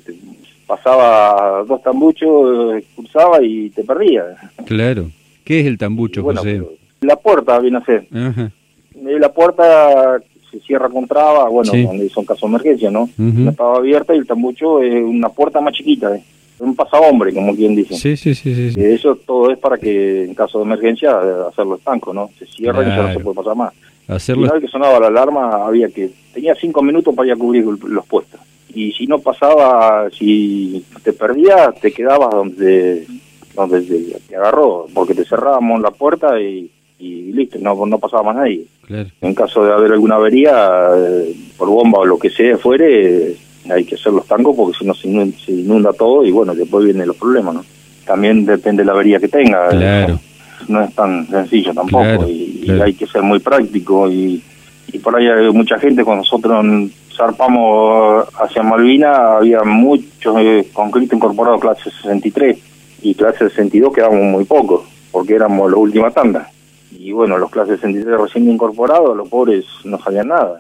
pasaba 0.66 1.64
dos 1.68 1.84
tambuchos, 1.84 2.82
cruzaba 2.96 3.44
y 3.44 3.70
te 3.72 3.84
perdías. 3.84 4.38
Claro. 4.66 5.10
¿Qué 5.44 5.60
es 5.60 5.66
el 5.66 5.78
tambucho, 5.78 6.24
José? 6.24 6.62
La 7.02 7.18
puerta 7.18 7.60
viene 7.60 7.80
a 7.80 7.86
ser. 7.86 8.08
Ajá. 8.14 8.52
La 8.96 9.34
puerta 9.34 10.22
se 10.50 10.60
cierra 10.62 10.88
con 10.88 11.08
traba, 11.08 11.50
bueno, 11.50 11.72
donde 11.74 12.08
son 12.10 12.24
casos 12.24 12.42
de 12.42 12.56
emergencia, 12.56 12.90
¿no? 12.90 13.10
estaba 13.50 13.78
abierta 13.78 14.16
y 14.16 14.20
el 14.20 14.28
tambucho 14.28 14.82
es 14.82 14.94
una 15.04 15.28
puerta 15.30 15.60
más 15.60 15.74
chiquita, 15.74 16.16
¿eh? 16.16 16.24
Un 16.62 16.76
pasahombre, 16.76 17.34
como 17.34 17.56
quien 17.56 17.76
dice. 17.76 17.96
Sí, 17.96 18.16
sí, 18.16 18.36
sí, 18.36 18.72
sí. 18.72 18.84
eso 18.84 19.16
todo 19.16 19.52
es 19.52 19.58
para 19.58 19.78
que 19.78 20.26
en 20.26 20.34
caso 20.34 20.60
de 20.60 20.66
emergencia 20.66 21.20
hacerlo 21.48 21.76
estanco, 21.76 22.14
¿no? 22.14 22.30
Se 22.38 22.46
cierra 22.46 22.84
y 22.84 22.88
ya 22.88 23.04
no 23.04 23.14
se 23.14 23.20
puede 23.20 23.36
pasar 23.36 23.56
más. 23.56 23.74
Hacerlo... 24.08 24.44
Y 24.44 24.46
una 24.46 24.54
vez 24.54 24.64
que 24.64 24.72
sonaba 24.72 25.00
la 25.00 25.08
alarma 25.08 25.66
había 25.66 25.90
que, 25.90 26.12
tenía 26.34 26.56
cinco 26.56 26.82
minutos 26.82 27.14
para 27.16 27.28
ir 27.28 27.34
a 27.34 27.38
cubrir 27.38 27.66
los 27.66 28.06
puestos. 28.06 28.40
Y 28.74 28.92
si 28.94 29.06
no 29.08 29.20
pasaba, 29.20 30.10
si 30.12 30.86
te 31.04 31.14
perdías, 31.14 31.76
te 31.82 31.92
quedabas 31.92 32.30
donde, 32.30 33.06
donde 33.54 33.82
te 34.28 34.36
agarró, 34.36 34.88
porque 34.94 35.14
te 35.14 35.26
cerrábamos 35.26 35.82
la 35.82 35.92
puerta 35.92 36.40
y 36.40 36.72
y 37.02 37.34
listo, 37.34 37.58
no, 37.60 37.86
no 37.86 37.98
pasaba 37.98 38.24
más 38.24 38.36
nadie. 38.36 38.66
En 39.22 39.34
caso 39.34 39.66
de 39.66 39.74
haber 39.74 39.94
alguna 39.94 40.16
avería, 40.16 40.90
eh, 40.96 41.36
por 41.58 41.70
bomba 41.70 42.00
o 42.00 42.06
lo 42.06 42.20
que 42.20 42.30
sea 42.30 42.58
fuere, 42.58 43.36
hay 43.70 43.86
que 43.86 43.96
hacer 43.96 44.14
los 44.14 44.26
tangos 44.26 44.56
porque 44.56 44.78
si 44.78 44.86
no 44.86 44.94
se 44.94 45.08
inunda, 45.08 45.94
todo 45.94 46.26
y 46.26 46.32
bueno, 46.32 46.56
después 46.56 46.86
vienen 46.86 47.08
los 47.08 47.18
problemas, 47.18 47.56
¿no? 47.56 47.66
También 48.06 48.46
depende 48.46 48.82
de 48.82 48.88
la 48.88 48.94
avería 48.94 49.20
que 49.20 49.28
tenga. 49.28 49.70
Claro. 49.70 50.20
No, 50.68 50.84
es 50.84 50.94
tan 50.94 51.28
sencillo 51.28 51.74
tampoco 51.74 52.28
y, 52.28 52.70
hay 52.84 52.94
que 52.94 53.08
ser 53.08 53.24
muy 53.24 53.40
práctico 53.40 54.10
y, 54.10 54.42
y 54.94 55.00
por 55.00 55.16
ahí 55.16 55.28
hay 55.28 55.52
mucha 55.52 55.80
gente, 55.80 56.04
cuando 56.04 56.22
nosotros 56.22 56.66
zarpamos 57.16 58.28
hacia 58.40 58.64
Malvina, 58.64 59.38
había 59.38 59.64
muchos 59.64 60.36
eh, 60.40 60.68
concreto 60.72 61.16
incorporado 61.16 61.60
clase 61.60 61.90
63 61.90 62.58
y 63.02 63.16
clase 63.16 63.50
62 63.50 63.92
quedamos 63.92 64.22
muy 64.22 64.46
pocos 64.46 64.84
porque 65.12 65.34
éramos 65.34 65.70
la 65.72 65.78
última 65.78 66.12
tanda 66.12 66.50
y 67.02 67.12
bueno, 67.12 67.38
los 67.38 67.50
clases 67.50 67.80
63 67.80 68.20
recién 68.20 68.50
incorporados, 68.50 69.18
los 69.18 69.28
pobres 69.28 69.66
no 69.84 69.98
sabían 69.98 70.28
nada. 70.28 70.60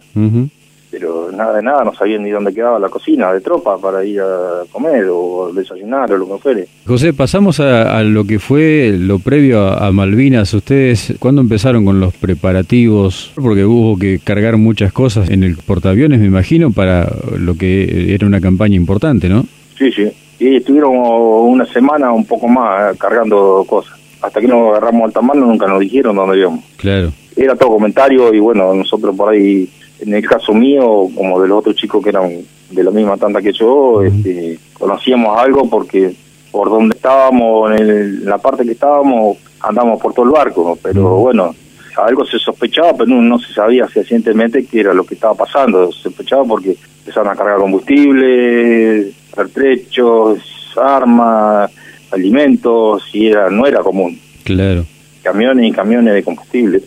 Pero 0.92 1.32
nada 1.32 1.56
de 1.56 1.64
nada, 1.64 1.86
no 1.86 1.94
sabían 1.94 2.24
ni 2.24 2.32
dónde 2.32 2.54
quedaba 2.54 2.78
la 2.78 2.90
cocina 2.90 3.32
de 3.32 3.40
tropa 3.40 3.78
para 3.78 4.04
ir 4.04 4.20
a 4.20 4.64
comer 4.70 5.06
o 5.10 5.52
desayunar 5.54 6.12
o 6.12 6.18
lo 6.18 6.28
que 6.28 6.38
fuere. 6.38 6.68
José, 6.86 7.14
pasamos 7.14 7.62
a, 7.62 8.04
lo 8.04 8.26
que 8.26 8.40
fue 8.40 8.94
lo 8.98 9.20
previo 9.20 9.62
a, 9.68 9.92
Malvinas. 9.94 10.54
¿Ustedes 10.54 11.14
cuándo 11.20 11.42
empezaron 11.42 11.86
con 11.86 12.02
los 12.02 12.14
preparativos? 12.14 13.32
Porque 13.36 13.64
hubo 13.64 13.98
que 13.98 14.20
cargar 14.22 14.58
muchas 14.58 14.92
cosas 14.92 15.30
en 15.30 15.44
el 15.44 15.56
portaaviones, 15.56 16.20
me 16.20 16.26
imagino, 16.26 16.72
para 16.72 17.10
lo 17.38 17.56
que 17.56 18.14
era 18.14 18.28
una 18.28 18.42
campaña 18.42 18.76
importante, 18.76 19.30
¿no? 19.30 19.46
Sí, 19.78 19.92
sí. 19.92 20.12
Y 20.40 20.58
estuvieron 20.58 20.92
una 20.96 21.66
semana, 21.66 22.12
un 22.12 22.26
poco 22.26 22.48
más, 22.48 22.98
cargando 22.98 23.64
cosas. 23.68 23.98
Hasta 24.22 24.42
que 24.42 24.48
nos 24.48 24.72
agarramos 24.72 25.06
alta 25.06 25.22
mano, 25.22 25.46
nunca 25.46 25.68
nos 25.68 25.80
dijeron 25.80 26.16
dónde 26.16 26.40
íbamos. 26.40 26.64
Claro. 26.78 27.12
Era 27.36 27.56
todo 27.56 27.70
comentario 27.70 28.34
y 28.34 28.40
bueno, 28.40 28.74
nosotros 28.74 29.16
por 29.16 29.34
ahí, 29.34 29.70
en 30.02 30.14
el 30.14 30.28
caso 30.28 30.54
mío, 30.54 31.08
como 31.16 31.42
de 31.42 31.48
los 31.48 31.60
otros 31.60 31.76
chicos 31.76 32.04
que 32.04 32.10
eran 32.10 32.30
de 32.70 32.84
la 32.84 32.92
misma 32.92 33.18
tanta 33.18 33.42
que 33.42 33.54
yo, 33.54 34.02
este, 34.02 34.58
conocíamos 34.74 35.38
algo 35.38 35.70
porque 35.70 36.14
por 36.52 36.70
donde 36.70 36.96
estábamos, 36.96 37.80
en, 37.80 38.26
la 38.26 38.38
parte 38.38 38.66
que 38.66 38.72
estábamos, 38.72 39.38
andamos 39.62 40.02
por 40.02 40.14
todo 40.14 40.26
el 40.26 40.32
barco, 40.32 40.78
pero 40.82 41.18
bueno, 41.18 41.56
algo 41.98 42.26
se 42.26 42.40
sospechaba, 42.40 42.94
pero 42.94 43.08
no, 43.08 43.40
se 43.40 43.54
sabía 43.54 43.88
fehacientemente 43.88 44.66
qué 44.66 44.82
era 44.82 44.94
lo 44.94 45.06
que 45.06 45.16
estaba 45.16 45.36
pasando. 45.36 45.92
Se 45.92 46.04
sospechaba 46.04 46.44
porque 46.46 46.76
empezaron 47.00 47.30
a 47.30 47.36
cargar 47.36 47.58
combustible, 47.58 49.12
pertrechos, 49.36 50.40
armas, 50.76 51.72
alimentos, 52.12 53.04
y 53.14 53.28
era 53.28 53.50
no 53.50 53.66
era 53.66 53.80
común. 53.82 54.20
Claro. 54.44 54.86
Camiones 55.24 55.68
y 55.68 55.72
camiones 55.72 56.14
de 56.14 56.24
combustible. 56.24 56.82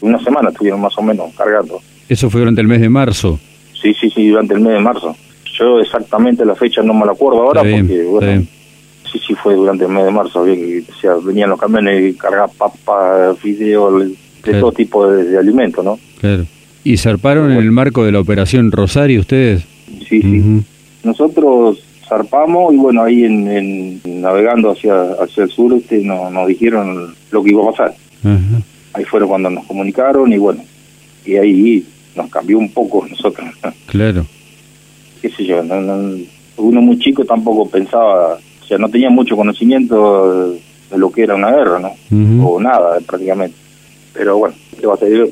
Una 0.00 0.18
semana 0.22 0.50
estuvieron 0.50 0.80
más 0.80 0.96
o 0.96 1.02
menos 1.02 1.34
cargando. 1.34 1.80
¿Eso 2.10 2.28
fue 2.28 2.40
durante 2.40 2.60
el 2.60 2.66
mes 2.66 2.80
de 2.80 2.88
marzo? 2.88 3.38
Sí, 3.80 3.94
sí, 3.94 4.10
sí, 4.10 4.28
durante 4.28 4.54
el 4.54 4.60
mes 4.60 4.72
de 4.72 4.80
marzo. 4.80 5.16
Yo 5.56 5.78
exactamente 5.78 6.44
la 6.44 6.56
fecha 6.56 6.82
no 6.82 6.92
me 6.92 7.06
la 7.06 7.12
acuerdo 7.12 7.42
ahora 7.42 7.60
porque, 7.60 8.02
bueno, 8.02 8.42
sí, 9.10 9.20
sí 9.24 9.34
fue 9.40 9.54
durante 9.54 9.84
el 9.84 9.92
mes 9.92 10.06
de 10.06 10.10
marzo. 10.10 10.42
O 10.42 11.00
sea, 11.00 11.14
venían 11.24 11.50
los 11.50 11.60
camiones 11.60 12.10
y 12.10 12.18
cargaban 12.18 12.50
papas, 12.58 13.38
fideos, 13.38 14.10
de 14.44 14.54
todo 14.54 14.72
tipo 14.72 15.08
de, 15.08 15.38
alimentos, 15.38 15.84
¿no? 15.84 16.00
Claro. 16.20 16.46
¿Y 16.82 16.96
zarparon 16.96 17.52
en 17.52 17.58
el 17.58 17.70
marco 17.70 18.04
de 18.04 18.10
la 18.10 18.18
operación 18.18 18.72
Rosario 18.72 19.20
ustedes? 19.20 19.62
Sí, 20.08 20.20
sí. 20.20 20.62
Nosotros 21.04 21.78
zarpamos 22.08 22.74
y 22.74 22.76
bueno, 22.76 23.04
ahí 23.04 23.24
en, 23.24 24.00
navegando 24.20 24.72
hacia 24.72 25.12
hacia 25.12 25.44
el 25.44 25.50
sur 25.50 25.74
este, 25.74 26.02
nos 26.02 26.48
dijeron 26.48 27.14
lo 27.30 27.42
que 27.44 27.50
iba 27.50 27.62
a 27.62 27.70
pasar. 27.70 27.94
Ahí 28.94 29.04
fueron 29.04 29.28
cuando 29.28 29.50
nos 29.50 29.64
comunicaron 29.66 30.32
y 30.32 30.38
bueno, 30.38 30.64
y 31.24 31.36
ahí 31.36 31.84
nos 32.14 32.30
cambió 32.30 32.58
un 32.58 32.70
poco 32.70 33.06
nosotros. 33.08 33.48
Claro. 33.86 34.26
Qué 35.20 35.30
sé 35.30 35.44
yo, 35.44 35.62
uno 36.56 36.82
muy 36.82 36.98
chico 36.98 37.24
tampoco 37.24 37.68
pensaba, 37.68 38.34
o 38.34 38.66
sea, 38.66 38.78
no 38.78 38.88
tenía 38.88 39.10
mucho 39.10 39.36
conocimiento 39.36 40.52
de 40.52 40.98
lo 40.98 41.10
que 41.10 41.22
era 41.22 41.34
una 41.34 41.50
guerra, 41.50 41.78
¿no? 41.78 42.46
O 42.46 42.60
nada, 42.60 42.98
prácticamente. 43.00 43.56
Pero 44.12 44.38
bueno, 44.38 44.54
¿qué 44.78 44.86
va 44.86 44.94
a 44.94 44.98
ser? 44.98 45.28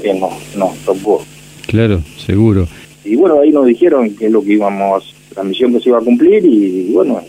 Que 0.00 0.14
no, 0.14 0.30
no, 0.56 0.72
tampoco. 0.84 1.24
Claro, 1.66 2.00
seguro. 2.16 2.66
Y 3.04 3.16
bueno, 3.16 3.40
ahí 3.40 3.50
nos 3.50 3.66
dijeron 3.66 4.14
que 4.14 4.26
es 4.26 4.32
lo 4.32 4.42
que 4.42 4.52
íbamos, 4.52 5.14
la 5.36 5.42
misión 5.42 5.72
que 5.72 5.80
se 5.80 5.88
iba 5.88 5.98
a 5.98 6.02
cumplir 6.02 6.44
y, 6.44 6.92
bueno, 6.92 7.20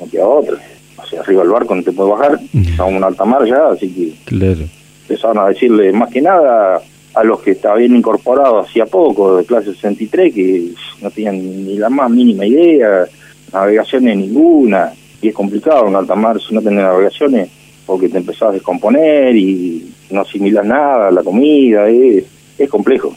no 0.00 0.10
queda 0.10 0.26
otra. 0.26 0.56
O 0.96 1.06
sea, 1.06 1.20
arriba 1.20 1.42
del 1.42 1.50
barco 1.52 1.74
no 1.74 1.82
te 1.82 1.92
puede 1.92 2.10
bajar, 2.10 2.40
estamos 2.54 2.94
en 2.94 3.04
alta 3.04 3.24
mar 3.24 3.44
ya, 3.46 3.68
así 3.68 3.88
que 3.88 4.12
claro. 4.24 4.64
empezaron 5.02 5.38
a 5.38 5.48
decirle 5.48 5.92
más 5.92 6.10
que 6.10 6.20
nada 6.20 6.82
a 7.14 7.24
los 7.24 7.40
que 7.40 7.52
estaban 7.52 7.78
bien 7.78 7.96
incorporados 7.96 8.68
hacía 8.68 8.86
poco, 8.86 9.36
de 9.36 9.44
clase 9.44 9.74
63, 9.74 10.34
que 10.34 10.70
no 11.00 11.10
tenían 11.10 11.38
ni 11.38 11.76
la 11.76 11.88
más 11.88 12.10
mínima 12.10 12.46
idea, 12.46 13.06
navegaciones 13.52 14.16
ninguna, 14.16 14.92
y 15.20 15.28
es 15.28 15.34
complicado 15.34 15.88
en 15.88 15.96
alta 15.96 16.14
mar 16.14 16.40
si 16.40 16.54
no 16.54 16.62
tenés 16.62 16.84
navegaciones, 16.84 17.50
porque 17.86 18.08
te 18.08 18.18
empezás 18.18 18.50
a 18.50 18.52
descomponer 18.52 19.34
y 19.34 19.92
no 20.10 20.20
asimilas 20.20 20.64
nada, 20.64 21.10
la 21.10 21.22
comida, 21.22 21.88
es, 21.88 22.24
es 22.58 22.68
complejo. 22.68 23.14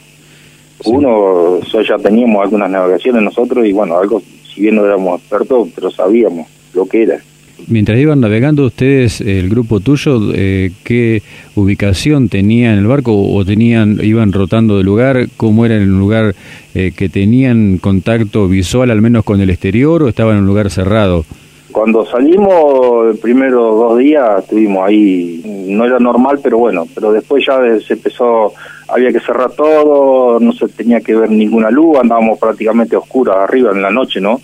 Uno, 0.84 1.60
ya 1.60 1.96
teníamos 1.98 2.42
algunas 2.42 2.70
navegaciones 2.70 3.22
nosotros 3.22 3.64
y 3.66 3.72
bueno, 3.72 3.98
algo, 3.98 4.20
si 4.52 4.62
bien 4.62 4.74
no 4.74 4.84
éramos 4.84 5.20
expertos, 5.20 5.68
pero 5.74 5.90
sabíamos 5.90 6.48
lo 6.74 6.86
que 6.86 7.04
era. 7.04 7.20
Mientras 7.68 7.98
iban 7.98 8.20
navegando 8.20 8.66
ustedes, 8.66 9.20
el 9.20 9.48
grupo 9.48 9.80
tuyo, 9.80 10.18
eh, 10.34 10.72
¿qué 10.84 11.22
ubicación 11.54 12.28
tenía 12.28 12.72
en 12.72 12.78
el 12.78 12.86
barco 12.86 13.12
o 13.14 13.44
tenían 13.44 13.98
iban 14.02 14.32
rotando 14.32 14.78
de 14.78 14.84
lugar? 14.84 15.26
¿Cómo 15.36 15.64
era 15.64 15.76
en 15.76 15.82
el 15.82 15.98
lugar 15.98 16.34
eh, 16.74 16.92
que 16.96 17.08
tenían 17.08 17.78
contacto 17.78 18.48
visual 18.48 18.90
al 18.90 19.00
menos 19.00 19.24
con 19.24 19.40
el 19.40 19.50
exterior 19.50 20.02
o 20.02 20.08
estaban 20.08 20.36
en 20.36 20.42
un 20.42 20.48
lugar 20.48 20.70
cerrado? 20.70 21.24
Cuando 21.70 22.04
salimos, 22.04 23.14
el 23.14 23.18
primero 23.18 23.74
dos 23.74 23.98
días 23.98 24.42
estuvimos 24.42 24.86
ahí, 24.86 25.66
no 25.68 25.86
era 25.86 25.98
normal, 25.98 26.38
pero 26.42 26.58
bueno, 26.58 26.86
pero 26.94 27.12
después 27.12 27.44
ya 27.46 27.58
se 27.80 27.94
empezó, 27.94 28.52
había 28.88 29.10
que 29.10 29.20
cerrar 29.20 29.52
todo, 29.52 30.38
no 30.38 30.52
se 30.52 30.68
tenía 30.68 31.00
que 31.00 31.14
ver 31.14 31.30
ninguna 31.30 31.70
luz, 31.70 31.98
andábamos 31.98 32.38
prácticamente 32.38 32.94
oscuras 32.94 33.36
arriba 33.38 33.70
en 33.72 33.80
la 33.80 33.90
noche, 33.90 34.20
¿no? 34.20 34.38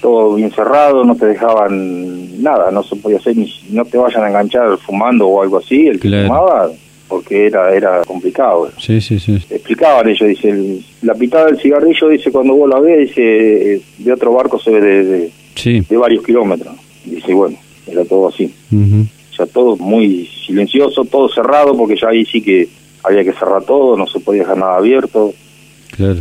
Todo 0.00 0.34
bien 0.34 0.50
cerrado, 0.50 1.04
no 1.04 1.16
te 1.16 1.26
dejaban 1.26 2.42
nada, 2.42 2.70
no 2.70 2.82
se 2.82 2.96
podía 2.96 3.18
hacer 3.18 3.36
ni 3.36 3.52
no 3.70 3.84
te 3.84 3.98
vayan 3.98 4.24
a 4.24 4.28
enganchar 4.28 4.76
fumando 4.78 5.26
o 5.26 5.42
algo 5.42 5.58
así, 5.58 5.86
el 5.88 5.98
que 5.98 6.08
fumaba, 6.08 6.70
porque 7.08 7.46
era 7.46 7.74
era 7.74 8.02
complicado. 8.04 8.70
Sí, 8.78 9.00
sí, 9.00 9.18
sí. 9.18 9.34
Explicaban 9.50 10.08
ellos, 10.08 10.28
dice, 10.28 10.80
la 11.02 11.14
pitada 11.14 11.46
del 11.46 11.60
cigarrillo, 11.60 12.08
dice, 12.08 12.30
cuando 12.30 12.54
vos 12.54 12.68
la 12.68 12.78
ves, 12.80 13.08
dice, 13.08 13.82
de 13.98 14.12
otro 14.12 14.32
barco 14.32 14.58
se 14.58 14.70
ve 14.70 14.80
de 14.80 15.32
de 15.64 15.96
varios 15.96 16.24
kilómetros. 16.24 16.74
Dice, 17.04 17.32
bueno, 17.34 17.58
era 17.86 18.04
todo 18.04 18.28
así. 18.28 18.52
O 18.72 19.34
sea, 19.34 19.46
todo 19.46 19.76
muy 19.76 20.28
silencioso, 20.46 21.04
todo 21.04 21.28
cerrado, 21.28 21.76
porque 21.76 21.96
ya 21.96 22.08
ahí 22.08 22.24
sí 22.24 22.40
que 22.40 22.68
había 23.02 23.24
que 23.24 23.32
cerrar 23.32 23.62
todo, 23.64 23.96
no 23.96 24.06
se 24.06 24.20
podía 24.20 24.42
dejar 24.42 24.58
nada 24.58 24.76
abierto. 24.76 25.32
Claro. 25.96 26.20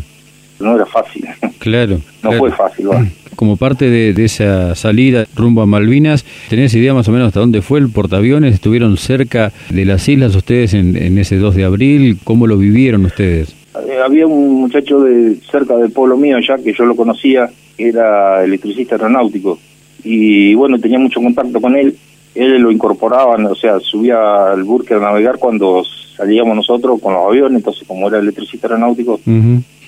No 0.59 0.75
era 0.75 0.85
fácil. 0.85 1.27
Claro. 1.59 1.99
no 2.23 2.31
fue 2.33 2.51
fácil, 2.51 2.87
Como 3.37 3.55
parte 3.55 3.89
de, 3.89 4.25
esa 4.25 4.75
salida 4.75 5.25
rumbo 5.35 5.61
a 5.61 5.65
Malvinas, 5.65 6.25
¿tenés 6.49 6.75
idea 6.75 6.93
más 6.93 7.07
o 7.07 7.13
menos 7.13 7.27
hasta 7.27 7.39
dónde 7.39 7.61
fue 7.61 7.79
el 7.79 7.89
portaaviones? 7.89 8.53
¿Estuvieron 8.53 8.97
cerca 8.97 9.53
de 9.69 9.85
las 9.85 10.09
islas 10.09 10.35
ustedes 10.35 10.73
en, 10.73 10.97
en 10.97 11.17
ese 11.17 11.37
2 11.37 11.55
de 11.55 11.63
abril? 11.63 12.17
¿Cómo 12.25 12.47
lo 12.47 12.57
vivieron 12.57 13.05
ustedes? 13.05 13.55
Eh, 13.87 13.99
había 14.03 14.27
un 14.27 14.61
muchacho 14.61 14.99
de 15.01 15.35
cerca 15.49 15.77
del 15.77 15.91
pueblo 15.91 16.17
mío 16.17 16.37
ya 16.45 16.57
que 16.57 16.73
yo 16.73 16.83
lo 16.85 16.95
conocía, 16.95 17.49
era 17.77 18.43
electricista 18.43 18.95
aeronáutico 18.95 19.59
y 20.03 20.55
bueno, 20.55 20.79
tenía 20.79 20.99
mucho 20.99 21.21
contacto 21.21 21.59
con 21.59 21.75
él. 21.75 21.95
Él 22.35 22.59
lo 22.59 22.71
incorporaba, 22.71 23.35
o 23.35 23.55
sea, 23.55 23.79
subía 23.79 24.51
al 24.51 24.63
burque 24.63 24.93
a 24.93 24.99
navegar 24.99 25.37
cuando 25.39 25.83
salíamos 26.15 26.55
nosotros 26.55 26.99
con 27.01 27.13
los 27.13 27.25
aviones, 27.25 27.57
entonces 27.57 27.87
como 27.87 28.07
era 28.07 28.19
electricista 28.19 28.67
aeronáutico. 28.67 29.19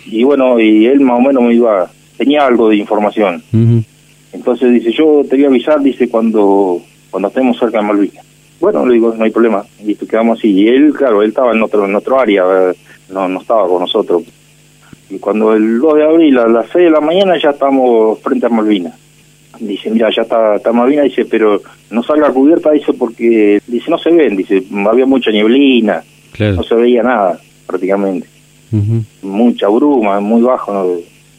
Y 0.05 0.23
bueno, 0.23 0.59
y 0.59 0.87
él 0.87 0.99
más 1.01 1.19
o 1.19 1.21
menos 1.21 1.43
me 1.43 1.53
iba, 1.53 1.89
tenía 2.19 2.45
algo 2.45 2.69
de 2.69 2.75
información. 2.75 3.41
Entonces 4.31 4.73
dice, 4.73 4.91
yo 4.91 5.23
te 5.27 5.37
voy 5.37 5.45
a 5.45 5.47
avisar, 5.47 5.81
dice, 5.81 6.07
cuando 6.07 6.83
cuando 7.09 7.29
estemos 7.29 7.57
cerca 7.57 7.79
de 7.79 7.87
Malvinas. 7.87 8.25
Bueno, 8.59 8.85
le 8.85 8.95
digo, 8.95 9.15
no 9.15 9.23
hay 9.23 9.31
problema. 9.31 9.65
Y 9.83 9.95
quedamos 9.95 10.37
así. 10.37 10.51
Y 10.51 10.67
él, 10.67 10.93
claro, 10.93 11.23
él 11.23 11.29
estaba 11.29 11.53
en 11.53 11.63
otro, 11.63 11.85
en 11.85 11.95
otro 11.95 12.19
área, 12.19 12.43
no, 13.09 13.27
no 13.27 13.41
estaba 13.41 13.67
con 13.67 13.81
nosotros. 13.81 14.23
Y 15.09 15.17
cuando 15.17 15.53
el 15.55 15.79
2 15.79 15.95
de 15.95 16.03
abril 16.03 16.37
a 16.37 16.47
las 16.47 16.65
6 16.71 16.85
de 16.85 16.91
la 16.91 17.01
mañana 17.01 17.35
ya 17.41 17.49
estamos 17.51 18.19
frente 18.19 18.45
a 18.45 18.49
Malvinas. 18.49 18.93
Dice, 19.59 19.89
mira, 19.89 20.09
ya 20.15 20.21
está, 20.21 20.57
está 20.57 20.71
Malvinas, 20.71 21.05
dice, 21.05 21.25
pero 21.25 21.61
no 21.89 22.03
salga 22.03 22.29
cubierta, 22.31 22.71
dice, 22.71 22.93
porque, 22.93 23.61
dice, 23.65 23.89
no 23.89 23.97
se 23.97 24.11
ven, 24.11 24.35
dice, 24.35 24.63
había 24.87 25.05
mucha 25.05 25.31
nieblina, 25.31 26.03
no 26.39 26.63
se 26.63 26.75
veía 26.75 27.01
nada, 27.01 27.39
prácticamente. 27.65 28.27
Mucha 29.23 29.67
bruma, 29.67 30.19
muy 30.19 30.41
bajo, 30.43 30.71
no, 30.73 30.87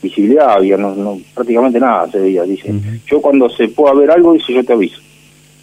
visibilidad 0.03 0.51
había, 0.51 0.77
no, 0.77 0.95
no, 0.95 1.19
prácticamente 1.35 1.79
nada 1.79 2.11
se 2.11 2.19
veía, 2.19 2.43
dice. 2.45 2.73
Yo 3.07 3.21
cuando 3.21 3.49
se 3.49 3.69
pueda 3.69 3.95
ver 3.95 4.11
algo, 4.11 4.33
dice, 4.33 4.53
yo 4.53 4.65
te 4.65 4.73
aviso. 4.73 5.01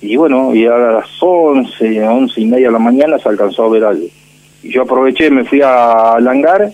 Y 0.02 0.16
bueno, 0.16 0.54
y 0.54 0.66
a 0.66 0.78
las 0.78 1.08
11, 1.20 2.04
11 2.08 2.42
y 2.42 2.46
media 2.46 2.68
de 2.68 2.74
la 2.74 2.80
mañana 2.80 3.18
se 3.18 3.30
alcanzó 3.30 3.66
a 3.66 3.70
ver 3.70 3.84
algo. 3.84 4.06
Y 4.64 4.70
yo 4.70 4.84
aproveché, 4.84 5.30
me 5.30 5.44
fui 5.44 5.62
a 5.62 6.16
hangar 6.16 6.72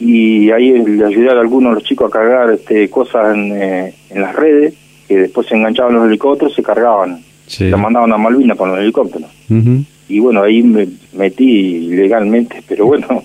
y 0.00 0.50
ahí 0.50 0.72
le 0.72 1.04
ayudé 1.04 1.28
a 1.28 1.32
algunos 1.32 1.72
de 1.72 1.74
los 1.74 1.84
chicos 1.84 2.08
a 2.08 2.10
cargar 2.10 2.50
este, 2.50 2.88
cosas 2.88 3.34
en, 3.34 3.52
eh, 3.52 3.94
en 4.08 4.22
las 4.22 4.34
redes, 4.34 4.74
que 5.06 5.18
después 5.18 5.46
se 5.46 5.54
enganchaban 5.54 5.94
los 5.94 6.06
helicópteros, 6.06 6.54
se 6.54 6.62
cargaban, 6.62 7.22
se 7.46 7.74
mandaban 7.76 8.12
a 8.12 8.16
Malvinas 8.16 8.56
con 8.56 8.70
los 8.70 8.78
helicópteros. 8.78 9.28
Y 10.08 10.18
bueno, 10.18 10.42
ahí 10.42 10.62
me 10.62 10.88
metí 11.12 11.80
legalmente, 11.88 12.62
pero 12.66 12.86
bueno, 12.86 13.22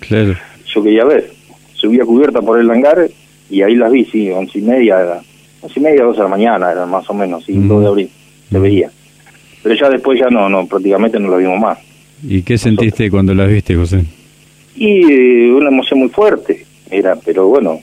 yo 0.65 0.83
quería 0.83 1.05
ver. 1.05 1.31
Subí 1.73 1.99
a 1.99 2.05
cubierta 2.05 2.41
por 2.41 2.59
el 2.59 2.69
hangar 2.69 3.07
y 3.49 3.61
ahí 3.61 3.75
las 3.75 3.91
vi, 3.91 4.05
sí, 4.05 4.29
once 4.31 4.59
y 4.59 4.61
media, 4.61 5.21
once 5.61 5.79
y 5.79 5.83
media, 5.83 6.03
dos 6.03 6.17
de 6.17 6.23
la 6.23 6.29
mañana, 6.29 6.71
era 6.71 6.85
más 6.85 7.09
o 7.09 7.13
menos, 7.13 7.45
sí, 7.45 7.53
2 7.55 7.81
de 7.81 7.87
abril, 7.87 8.09
se 8.49 8.59
veía. 8.59 8.89
Pero 9.63 9.75
ya 9.75 9.89
después 9.89 10.19
ya 10.19 10.29
no, 10.29 10.49
no, 10.49 10.65
prácticamente 10.67 11.19
no 11.19 11.29
las 11.29 11.39
vimos 11.39 11.59
más. 11.59 11.79
¿Y 12.23 12.41
qué 12.41 12.57
sentiste 12.57 13.09
cuando 13.09 13.33
las 13.33 13.49
viste, 13.49 13.75
José? 13.75 14.03
Y 14.75 15.11
eh, 15.11 15.51
una 15.51 15.69
emoción 15.69 15.99
muy 15.99 16.09
fuerte, 16.09 16.65
era, 16.89 17.15
pero 17.15 17.47
bueno, 17.47 17.79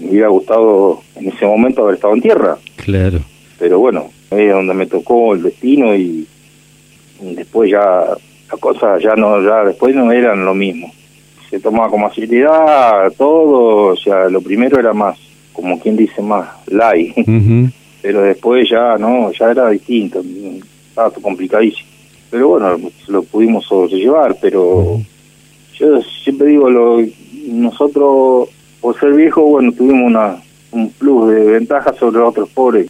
me 0.00 0.10
hubiera 0.10 0.28
gustado 0.28 1.02
en 1.14 1.28
ese 1.28 1.46
momento 1.46 1.82
haber 1.82 1.96
estado 1.96 2.14
en 2.14 2.22
tierra. 2.22 2.58
Claro. 2.76 3.20
Pero 3.58 3.78
bueno, 3.78 4.10
es 4.30 4.52
donde 4.52 4.74
me 4.74 4.86
tocó 4.86 5.34
el 5.34 5.42
destino 5.42 5.94
y, 5.94 6.26
después 7.20 7.70
ya 7.70 8.04
las 8.50 8.60
cosas 8.60 9.02
ya 9.02 9.16
no, 9.16 9.42
ya 9.42 9.64
después 9.64 9.94
no 9.94 10.12
eran 10.12 10.44
lo 10.44 10.54
mismo. 10.54 10.92
Se 11.50 11.60
tomaba 11.60 11.90
con 11.90 12.00
más 12.00 12.14
todo, 13.16 13.92
o 13.92 13.96
sea, 13.96 14.28
lo 14.28 14.40
primero 14.40 14.78
era 14.78 14.92
más, 14.92 15.18
como 15.52 15.78
quien 15.78 15.96
dice, 15.96 16.20
más 16.22 16.48
light. 16.66 17.14
pero 18.02 18.22
después 18.22 18.68
ya 18.68 18.96
no, 18.98 19.32
ya 19.32 19.50
era 19.50 19.70
distinto, 19.70 20.22
estaba 20.88 21.10
complicadísimo. 21.10 21.88
Pero 22.30 22.48
bueno, 22.48 22.76
lo 23.08 23.22
pudimos 23.22 23.64
sobrellevar, 23.64 24.36
pero 24.40 25.00
yo 25.78 26.02
siempre 26.02 26.48
digo, 26.48 26.70
lo, 26.70 26.98
nosotros 27.48 28.48
por 28.80 28.98
ser 29.00 29.12
viejos, 29.14 29.44
bueno, 29.44 29.72
tuvimos 29.72 30.06
una, 30.06 30.36
un 30.70 30.90
plus 30.90 31.30
de 31.30 31.44
ventaja 31.44 31.92
sobre 31.94 32.18
los 32.18 32.28
otros 32.30 32.48
pobres. 32.50 32.88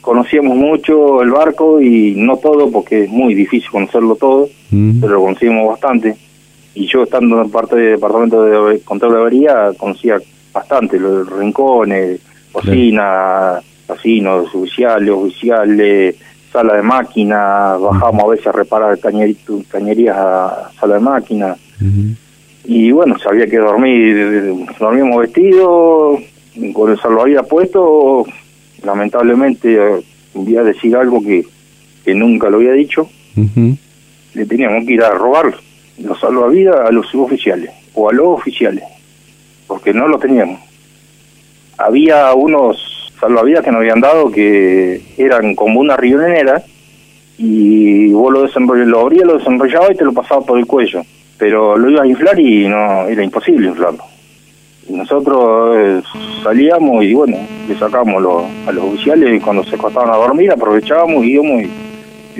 Conocíamos 0.00 0.56
mucho 0.56 1.22
el 1.22 1.30
barco 1.30 1.80
y 1.80 2.14
no 2.16 2.36
todo, 2.36 2.70
porque 2.70 3.04
es 3.04 3.10
muy 3.10 3.34
difícil 3.34 3.70
conocerlo 3.70 4.16
todo, 4.16 4.48
pero 5.00 5.14
lo 5.14 5.22
conocíamos 5.22 5.66
bastante. 5.68 6.16
Y 6.74 6.86
yo 6.86 7.02
estando 7.02 7.40
en 7.42 7.50
parte 7.50 7.76
del 7.76 7.96
departamento 7.96 8.44
de 8.44 8.80
control 8.80 9.12
de 9.12 9.18
avería, 9.18 9.72
conocía 9.76 10.18
bastante 10.52 10.98
los 10.98 11.28
rincones, 11.28 12.20
cocina, 12.52 13.60
casinos, 13.86 14.54
oficiales, 14.54 15.10
oficiales, 15.10 16.16
sala 16.52 16.74
de 16.74 16.82
máquina, 16.82 17.76
bajamos 17.76 18.24
a 18.24 18.28
veces 18.28 18.46
a 18.46 18.52
reparar 18.52 18.98
cañerías 18.98 20.16
a 20.16 20.70
sala 20.78 20.94
de 20.94 21.00
máquina. 21.00 21.56
Y 22.64 22.92
bueno, 22.92 23.18
sabía 23.18 23.46
que 23.46 23.58
dormir, 23.58 24.66
dormíamos 24.78 25.22
vestidos, 25.22 26.20
con 26.72 26.90
el 26.90 26.98
salvavidas 27.00 27.46
puesto, 27.46 28.24
lamentablemente 28.84 29.78
voy 30.34 30.56
a 30.56 30.62
decir 30.62 30.96
algo 30.96 31.22
que, 31.22 31.44
que 32.04 32.14
nunca 32.14 32.50
lo 32.50 32.58
había 32.58 32.72
dicho, 32.72 33.08
le 34.34 34.46
teníamos 34.46 34.86
que 34.86 34.92
ir 34.92 35.02
a 35.02 35.10
robar 35.10 35.54
los 36.02 36.18
salvavidas 36.20 36.88
a 36.88 36.90
los 36.90 37.06
suboficiales 37.08 37.70
o 37.94 38.08
a 38.08 38.12
los 38.12 38.26
oficiales, 38.26 38.84
porque 39.66 39.92
no 39.92 40.08
lo 40.08 40.18
teníamos. 40.18 40.60
Había 41.78 42.32
unos 42.34 43.12
salvavidas 43.20 43.64
que 43.64 43.70
nos 43.70 43.80
habían 43.80 44.00
dado 44.00 44.30
que 44.30 45.02
eran 45.16 45.54
como 45.54 45.80
una 45.80 45.96
rionera 45.96 46.62
y 47.38 48.12
vos 48.12 48.32
lo, 48.32 48.84
lo 48.84 49.00
abrías, 49.00 49.26
lo 49.26 49.38
desenrollabas 49.38 49.92
y 49.92 49.96
te 49.96 50.04
lo 50.04 50.12
pasaba 50.12 50.42
por 50.42 50.58
el 50.58 50.66
cuello, 50.66 51.02
pero 51.38 51.76
lo 51.76 51.90
ibas 51.90 52.02
a 52.02 52.06
inflar 52.06 52.38
y 52.38 52.68
no 52.68 53.06
era 53.06 53.22
imposible 53.22 53.68
inflarlo 53.68 54.04
nosotros 54.90 55.76
eh, 55.76 56.02
salíamos 56.42 57.04
y 57.04 57.14
bueno, 57.14 57.36
le 57.68 57.78
sacábamos 57.78 58.46
a 58.66 58.72
los 58.72 58.84
oficiales 58.84 59.36
y 59.36 59.40
cuando 59.40 59.64
se 59.64 59.76
acostaban 59.76 60.10
a 60.10 60.16
dormir 60.16 60.50
aprovechábamos 60.50 61.24
y 61.24 61.32
íbamos 61.32 61.62
y, 61.62 61.70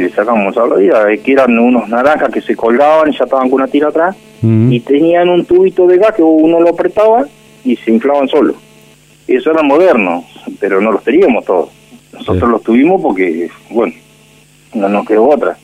le 0.00 0.10
sacábamos 0.10 0.56
a 0.56 0.66
la 0.66 0.76
vida, 0.76 1.04
que 1.22 1.32
eran 1.32 1.58
unos 1.58 1.88
naranjas 1.88 2.30
que 2.30 2.40
se 2.40 2.56
colgaban 2.56 3.12
y 3.12 3.16
ya 3.16 3.24
estaban 3.24 3.48
con 3.48 3.60
una 3.60 3.68
tira 3.68 3.88
atrás 3.88 4.16
y 4.42 4.80
tenían 4.80 5.28
un 5.28 5.44
tubito 5.44 5.86
de 5.86 5.98
gas 5.98 6.14
que 6.14 6.22
uno 6.22 6.60
lo 6.60 6.70
apretaba 6.70 7.26
y 7.64 7.76
se 7.76 7.90
inflaban 7.90 8.28
solos. 8.28 8.56
Eso 9.26 9.50
era 9.50 9.62
moderno, 9.62 10.24
pero 10.58 10.80
no 10.80 10.92
los 10.92 11.04
teníamos 11.04 11.44
todos. 11.44 11.68
Nosotros 12.12 12.50
los 12.50 12.62
tuvimos 12.62 13.00
porque, 13.00 13.48
bueno, 13.70 13.94
no 14.74 14.88
nos 14.88 15.06
quedó 15.06 15.28
otra. 15.28 15.56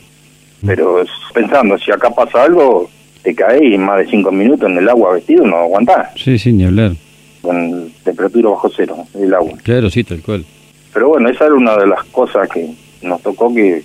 Pero 0.65 1.03
pensando, 1.33 1.77
si 1.77 1.91
acá 1.91 2.09
pasa 2.09 2.43
algo, 2.43 2.89
te 3.21 3.35
caes 3.35 3.77
más 3.79 3.99
de 3.99 4.07
cinco 4.07 4.31
minutos 4.31 4.69
en 4.69 4.77
el 4.77 4.89
agua 4.89 5.13
vestido, 5.13 5.45
no 5.45 5.57
aguantás. 5.57 6.09
Sí, 6.15 6.37
sí, 6.39 6.51
ni 6.53 6.65
hablar. 6.65 6.93
Con 7.41 7.91
temperatura 8.03 8.49
bajo 8.49 8.69
cero, 8.75 8.97
el 9.15 9.33
agua. 9.33 9.53
Claro, 9.63 9.89
sí, 9.89 10.03
tal 10.03 10.21
cual. 10.21 10.45
Pero 10.93 11.09
bueno, 11.09 11.29
esa 11.29 11.45
era 11.45 11.55
una 11.55 11.77
de 11.77 11.87
las 11.87 12.03
cosas 12.05 12.49
que 12.49 12.69
nos 13.01 13.21
tocó 13.21 13.53
que 13.53 13.83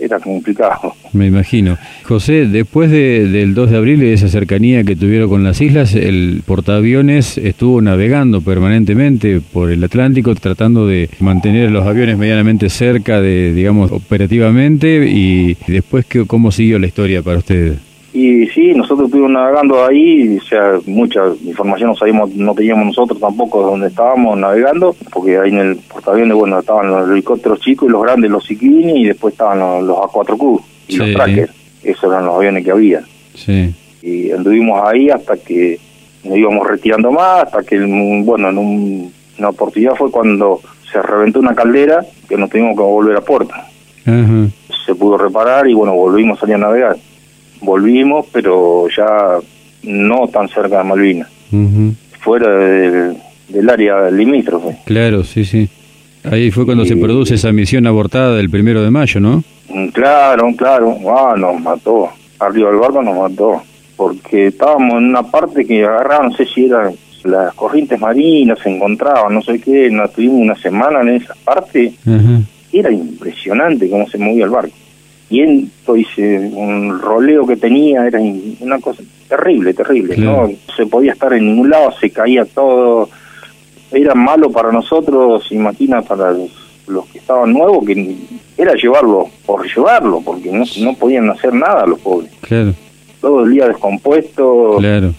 era 0.00 0.18
complicado. 0.20 0.94
Me 1.12 1.26
imagino. 1.26 1.78
José, 2.04 2.46
después 2.46 2.90
de, 2.90 3.28
del 3.28 3.54
2 3.54 3.70
de 3.70 3.76
abril 3.76 4.02
y 4.02 4.06
de 4.06 4.12
esa 4.14 4.28
cercanía 4.28 4.84
que 4.84 4.96
tuvieron 4.96 5.28
con 5.28 5.44
las 5.44 5.60
islas, 5.60 5.94
el 5.94 6.42
portaaviones 6.46 7.38
estuvo 7.38 7.80
navegando 7.80 8.40
permanentemente 8.40 9.40
por 9.40 9.70
el 9.70 9.82
Atlántico 9.82 10.34
tratando 10.34 10.86
de 10.86 11.10
mantener 11.20 11.70
los 11.70 11.86
aviones 11.86 12.18
medianamente 12.18 12.68
cerca 12.68 13.20
de, 13.20 13.52
digamos, 13.52 13.90
operativamente 13.92 15.08
y 15.08 15.56
después, 15.66 16.06
¿cómo 16.26 16.50
siguió 16.52 16.78
la 16.78 16.86
historia 16.86 17.22
para 17.22 17.38
ustedes? 17.38 17.87
Y 18.12 18.46
sí, 18.48 18.72
nosotros 18.74 19.08
estuvimos 19.08 19.32
navegando 19.32 19.84
ahí, 19.84 20.38
o 20.38 20.42
sea, 20.42 20.78
mucha 20.86 21.20
información 21.44 21.90
no 21.90 21.96
sabíamos, 21.96 22.34
no 22.34 22.54
teníamos 22.54 22.86
nosotros 22.86 23.20
tampoco 23.20 23.60
de 23.60 23.70
dónde 23.70 23.86
estábamos 23.88 24.38
navegando, 24.38 24.96
porque 25.12 25.38
ahí 25.38 25.50
en 25.50 25.58
el 25.58 25.76
portaaviones, 25.76 26.34
bueno, 26.34 26.58
estaban 26.58 26.90
los 26.90 27.10
helicópteros 27.10 27.60
chicos 27.60 27.86
y 27.88 27.92
los 27.92 28.02
grandes, 28.02 28.30
los 28.30 28.46
Zikini, 28.46 29.02
y 29.02 29.06
después 29.08 29.32
estaban 29.32 29.58
los, 29.86 29.96
A4Q 29.98 30.62
y 30.88 30.96
los 30.96 31.12
trackers, 31.12 31.52
esos 31.82 32.10
eran 32.10 32.24
los 32.24 32.36
aviones 32.36 32.64
que 32.64 32.70
había. 32.70 33.02
Sí. 33.34 33.74
Y 34.02 34.30
anduvimos 34.30 34.80
ahí 34.88 35.10
hasta 35.10 35.36
que 35.36 35.78
nos 36.24 36.38
íbamos 36.38 36.66
retirando 36.66 37.12
más, 37.12 37.44
hasta 37.44 37.62
que, 37.62 37.78
bueno, 38.24 38.48
en 38.48 39.12
una 39.38 39.48
oportunidad 39.50 39.94
fue 39.96 40.10
cuando 40.10 40.62
se 40.90 41.02
reventó 41.02 41.40
una 41.40 41.54
caldera 41.54 42.06
que 42.26 42.38
nos 42.38 42.48
tuvimos 42.48 42.74
que 42.74 42.82
volver 42.82 43.16
a 43.18 43.20
puerto. 43.20 43.54
Se 44.86 44.94
pudo 44.94 45.18
reparar 45.18 45.68
y 45.68 45.74
bueno, 45.74 45.92
volvimos 45.92 46.38
a 46.38 46.40
salir 46.40 46.54
a 46.54 46.58
navegar 46.58 46.96
volvimos, 47.60 48.26
pero 48.32 48.86
ya 48.94 49.38
no 49.82 50.28
tan 50.28 50.48
cerca 50.48 50.78
de 50.78 50.84
Malvinas, 50.84 51.28
fuera 52.20 52.48
del 53.48 53.70
área 53.70 54.10
limítrofe. 54.10 54.78
Claro, 54.84 55.24
sí, 55.24 55.44
sí. 55.44 55.68
Ahí 56.24 56.50
fue 56.50 56.66
cuando 56.66 56.84
se 56.84 56.96
produce 56.96 57.36
esa 57.36 57.52
misión 57.52 57.86
abortada 57.86 58.36
del 58.36 58.50
primero 58.50 58.82
de 58.82 58.90
mayo, 58.90 59.20
¿no? 59.20 59.44
Mm, 59.68 59.88
claro, 59.88 60.48
claro. 60.56 60.96
Ah, 61.16 61.34
nos 61.36 61.60
mató. 61.60 62.10
Arriba 62.40 62.70
del 62.70 62.78
barco 62.78 63.02
nos 63.02 63.16
mató. 63.16 63.62
Porque 63.96 64.48
estábamos 64.48 64.98
en 64.98 65.04
una 65.06 65.22
parte 65.22 65.64
que 65.64 65.84
agarraban, 65.84 66.30
no 66.30 66.36
sé 66.36 66.44
si 66.44 66.66
eran 66.66 66.94
las 67.24 67.54
corrientes 67.54 67.98
marinas, 67.98 68.58
se 68.62 68.68
encontraban, 68.68 69.34
no 69.34 69.42
sé 69.42 69.60
qué. 69.60 69.90
Nos 69.90 70.12
tuvimos 70.12 70.40
una 70.40 70.54
semana 70.56 71.00
en 71.00 71.08
esa 71.08 71.34
parte. 71.44 71.94
Era 72.72 72.90
impresionante 72.90 73.88
cómo 73.88 74.08
se 74.08 74.18
movía 74.18 74.44
el 74.44 74.50
barco 74.50 74.74
viento 75.28 75.96
y 75.96 76.06
un 76.16 77.00
roleo 77.00 77.46
que 77.46 77.56
tenía, 77.56 78.06
era 78.06 78.18
una 78.60 78.78
cosa 78.78 79.02
terrible, 79.28 79.74
terrible, 79.74 80.16
no 80.16 80.50
se 80.74 80.86
podía 80.86 81.12
estar 81.12 81.32
en 81.32 81.46
ningún 81.46 81.70
lado, 81.70 81.92
se 82.00 82.10
caía 82.10 82.44
todo, 82.46 83.10
era 83.92 84.14
malo 84.14 84.50
para 84.50 84.72
nosotros, 84.72 85.46
imagina 85.50 86.02
para 86.02 86.32
los, 86.32 87.06
que 87.12 87.18
estaban 87.18 87.52
nuevos, 87.52 87.84
que 87.84 88.16
era 88.56 88.74
llevarlo 88.74 89.28
por 89.44 89.66
llevarlo, 89.66 90.22
porque 90.24 90.50
no, 90.50 90.64
no 90.80 90.94
podían 90.94 91.28
hacer 91.30 91.52
nada 91.52 91.86
los 91.86 92.00
pobres. 92.00 92.30
Claro. 92.40 92.74
Todo 93.20 93.44
el 93.44 93.52
día 93.52 93.68
descompuesto, 93.68 94.76
claro. 94.78 95.12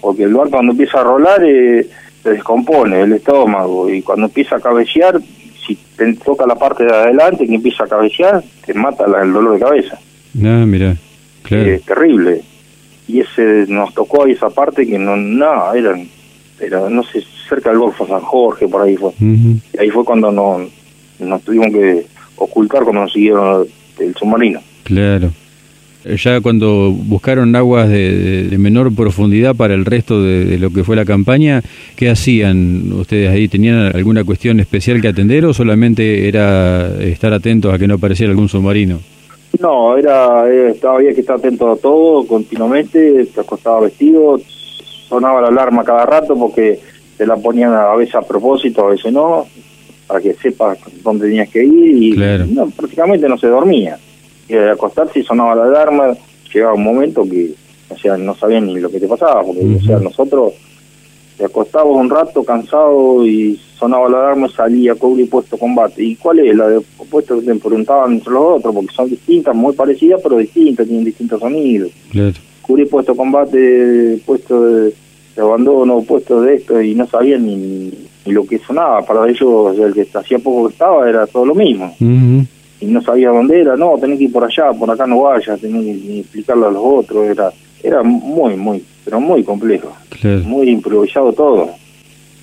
porque 0.00 0.24
el 0.24 0.34
barco 0.34 0.52
cuando 0.52 0.72
empieza 0.72 1.00
a 1.00 1.04
rolar 1.04 1.44
eh, 1.44 1.86
se 2.22 2.30
descompone 2.30 3.02
el 3.02 3.12
estómago 3.12 3.88
y 3.88 4.02
cuando 4.02 4.26
empieza 4.26 4.56
a 4.56 4.60
cabecear 4.60 5.20
si 5.66 5.76
te 5.96 6.12
toca 6.14 6.46
la 6.46 6.56
parte 6.56 6.84
de 6.84 6.92
adelante 6.92 7.46
que 7.46 7.54
empieza 7.54 7.84
a 7.84 7.88
cabecear, 7.88 8.42
te 8.64 8.74
mata 8.74 9.04
el 9.22 9.32
dolor 9.32 9.54
de 9.54 9.60
cabeza. 9.60 9.98
No, 10.34 10.66
mira, 10.66 10.96
claro. 11.42 11.70
Es 11.70 11.82
terrible. 11.82 12.42
Y 13.08 13.20
ese 13.20 13.66
nos 13.68 13.92
tocó 13.94 14.24
ahí 14.24 14.32
esa 14.32 14.50
parte 14.50 14.86
que 14.86 14.98
no, 14.98 15.16
no, 15.16 15.74
eran, 15.74 16.08
pero 16.58 16.88
no 16.88 17.02
sé, 17.02 17.22
cerca 17.48 17.70
del 17.70 17.80
Golfo 17.80 18.06
San 18.06 18.20
Jorge, 18.20 18.68
por 18.68 18.82
ahí 18.82 18.96
fue. 18.96 19.12
Y 19.20 19.78
ahí 19.78 19.90
fue 19.90 20.04
cuando 20.04 20.30
no, 20.32 20.66
nos 21.18 21.42
tuvimos 21.42 21.68
que 21.68 22.06
ocultar 22.36 22.82
cuando 22.82 23.02
nos 23.02 23.12
siguieron 23.12 23.66
el 23.98 24.14
submarino. 24.14 24.60
Claro. 24.84 25.30
Eh, 26.04 26.16
ya 26.16 26.40
cuando 26.40 26.90
buscaron 26.92 27.54
aguas 27.54 27.88
de, 27.88 28.54
menor 28.58 28.94
profundidad 28.94 29.54
para 29.54 29.74
el 29.74 29.84
resto 29.84 30.22
de, 30.22 30.58
lo 30.58 30.70
que 30.70 30.84
fue 30.84 30.96
la 30.96 31.04
campaña, 31.04 31.62
¿qué 31.96 32.10
hacían 32.10 32.92
ustedes 32.92 33.30
ahí? 33.30 33.48
¿Tenían 33.48 33.94
alguna 33.94 34.24
cuestión 34.24 34.60
especial 34.60 35.00
que 35.00 35.08
atender 35.08 35.44
o 35.44 35.54
solamente 35.54 36.28
era 36.28 36.88
estar 37.00 37.32
atentos 37.32 37.72
a 37.72 37.78
que 37.78 37.86
no 37.86 37.94
apareciera 37.94 38.30
algún 38.30 38.48
submarino? 38.48 39.00
No, 39.60 39.96
era, 39.96 40.48
eh, 40.50 40.70
estaba 40.70 40.96
había 40.96 41.12
que 41.14 41.20
estar 41.20 41.36
atento 41.36 41.70
a 41.70 41.76
todo 41.76 42.26
continuamente, 42.26 43.26
te 43.26 43.40
acostaba 43.40 43.80
vestido, 43.80 44.40
sonaba 45.08 45.40
la 45.42 45.48
alarma 45.48 45.84
cada 45.84 46.06
rato 46.06 46.34
porque 46.34 46.80
te 47.16 47.26
la 47.26 47.36
ponían 47.36 47.72
a 47.72 47.94
veces 47.94 48.14
a 48.14 48.22
propósito, 48.22 48.86
a 48.86 48.90
veces 48.90 49.12
no, 49.12 49.46
para 50.06 50.20
que 50.20 50.32
sepas 50.34 50.78
dónde 51.02 51.26
tenías 51.26 51.48
que 51.50 51.64
ir 51.64 52.02
y 52.02 52.16
no, 52.52 52.70
prácticamente 52.70 53.28
no 53.28 53.36
se 53.36 53.48
dormía 53.48 53.98
de 54.48 54.70
acostarse 54.70 55.20
y 55.20 55.24
sonaba 55.24 55.54
la 55.54 55.64
alarma, 55.64 56.14
llegaba 56.52 56.74
un 56.74 56.84
momento 56.84 57.24
que, 57.24 57.52
o 57.88 57.98
sea, 57.98 58.16
no 58.16 58.34
sabían 58.34 58.66
ni 58.66 58.78
lo 58.78 58.90
que 58.90 59.00
te 59.00 59.08
pasaba, 59.08 59.42
porque, 59.42 59.64
o 59.80 59.80
sea, 59.80 59.98
nosotros 59.98 60.54
te 61.36 61.44
acostábamos 61.44 61.96
un 61.96 62.10
rato 62.10 62.44
cansado 62.44 63.26
y 63.26 63.58
sonaba 63.78 64.08
la 64.08 64.18
alarma 64.18 64.46
y 64.46 64.50
salía 64.50 64.94
cubre 64.94 65.22
y 65.22 65.26
puesto 65.26 65.56
combate. 65.56 66.02
¿Y 66.04 66.16
cuál 66.16 66.40
es 66.40 66.54
la 66.56 66.68
de 66.68 66.80
puesto 67.10 67.40
que 67.40 67.46
te 67.46 67.54
preguntaban 67.56 68.12
entre 68.12 68.32
los 68.32 68.58
otros? 68.58 68.74
Porque 68.74 68.94
son 68.94 69.08
distintas, 69.08 69.54
muy 69.54 69.72
parecidas, 69.72 70.20
pero 70.22 70.38
distintas, 70.38 70.86
tienen 70.86 71.04
distintos 71.04 71.40
sonidos. 71.40 71.90
Claro. 72.10 72.34
Cubrir 72.60 72.88
puesto 72.88 73.16
combate, 73.16 74.20
puesto 74.24 74.62
de, 74.64 74.94
abandono, 75.36 76.02
puesto 76.02 76.42
de 76.42 76.56
esto, 76.56 76.80
y 76.80 76.94
no 76.94 77.06
sabían 77.06 77.44
ni, 77.46 77.92
lo 78.26 78.46
que 78.46 78.58
sonaba. 78.58 79.04
Para 79.04 79.28
ellos, 79.28 79.76
el 79.78 79.94
que 79.94 80.06
hacía 80.16 80.38
poco 80.38 80.68
que 80.68 80.74
estaba, 80.74 81.08
era 81.08 81.26
todo 81.26 81.46
lo 81.46 81.54
mismo 81.54 81.92
y 82.82 82.86
no 82.86 83.00
sabía 83.00 83.30
dónde 83.30 83.60
era, 83.60 83.76
no, 83.76 83.96
tenés 83.98 84.18
que 84.18 84.24
ir 84.24 84.32
por 84.32 84.44
allá, 84.44 84.72
por 84.72 84.90
acá 84.90 85.06
no 85.06 85.22
vayas, 85.22 85.60
tenés 85.60 85.84
que 85.84 86.20
explicarlo 86.20 86.66
a 86.68 86.72
los 86.72 86.82
otros, 86.84 87.26
era 87.26 87.52
era 87.82 88.02
muy, 88.02 88.56
muy, 88.56 88.84
pero 89.04 89.20
muy 89.20 89.42
complejo, 89.42 89.92
muy 90.44 90.70
improvisado 90.70 91.32
todo. 91.32 91.70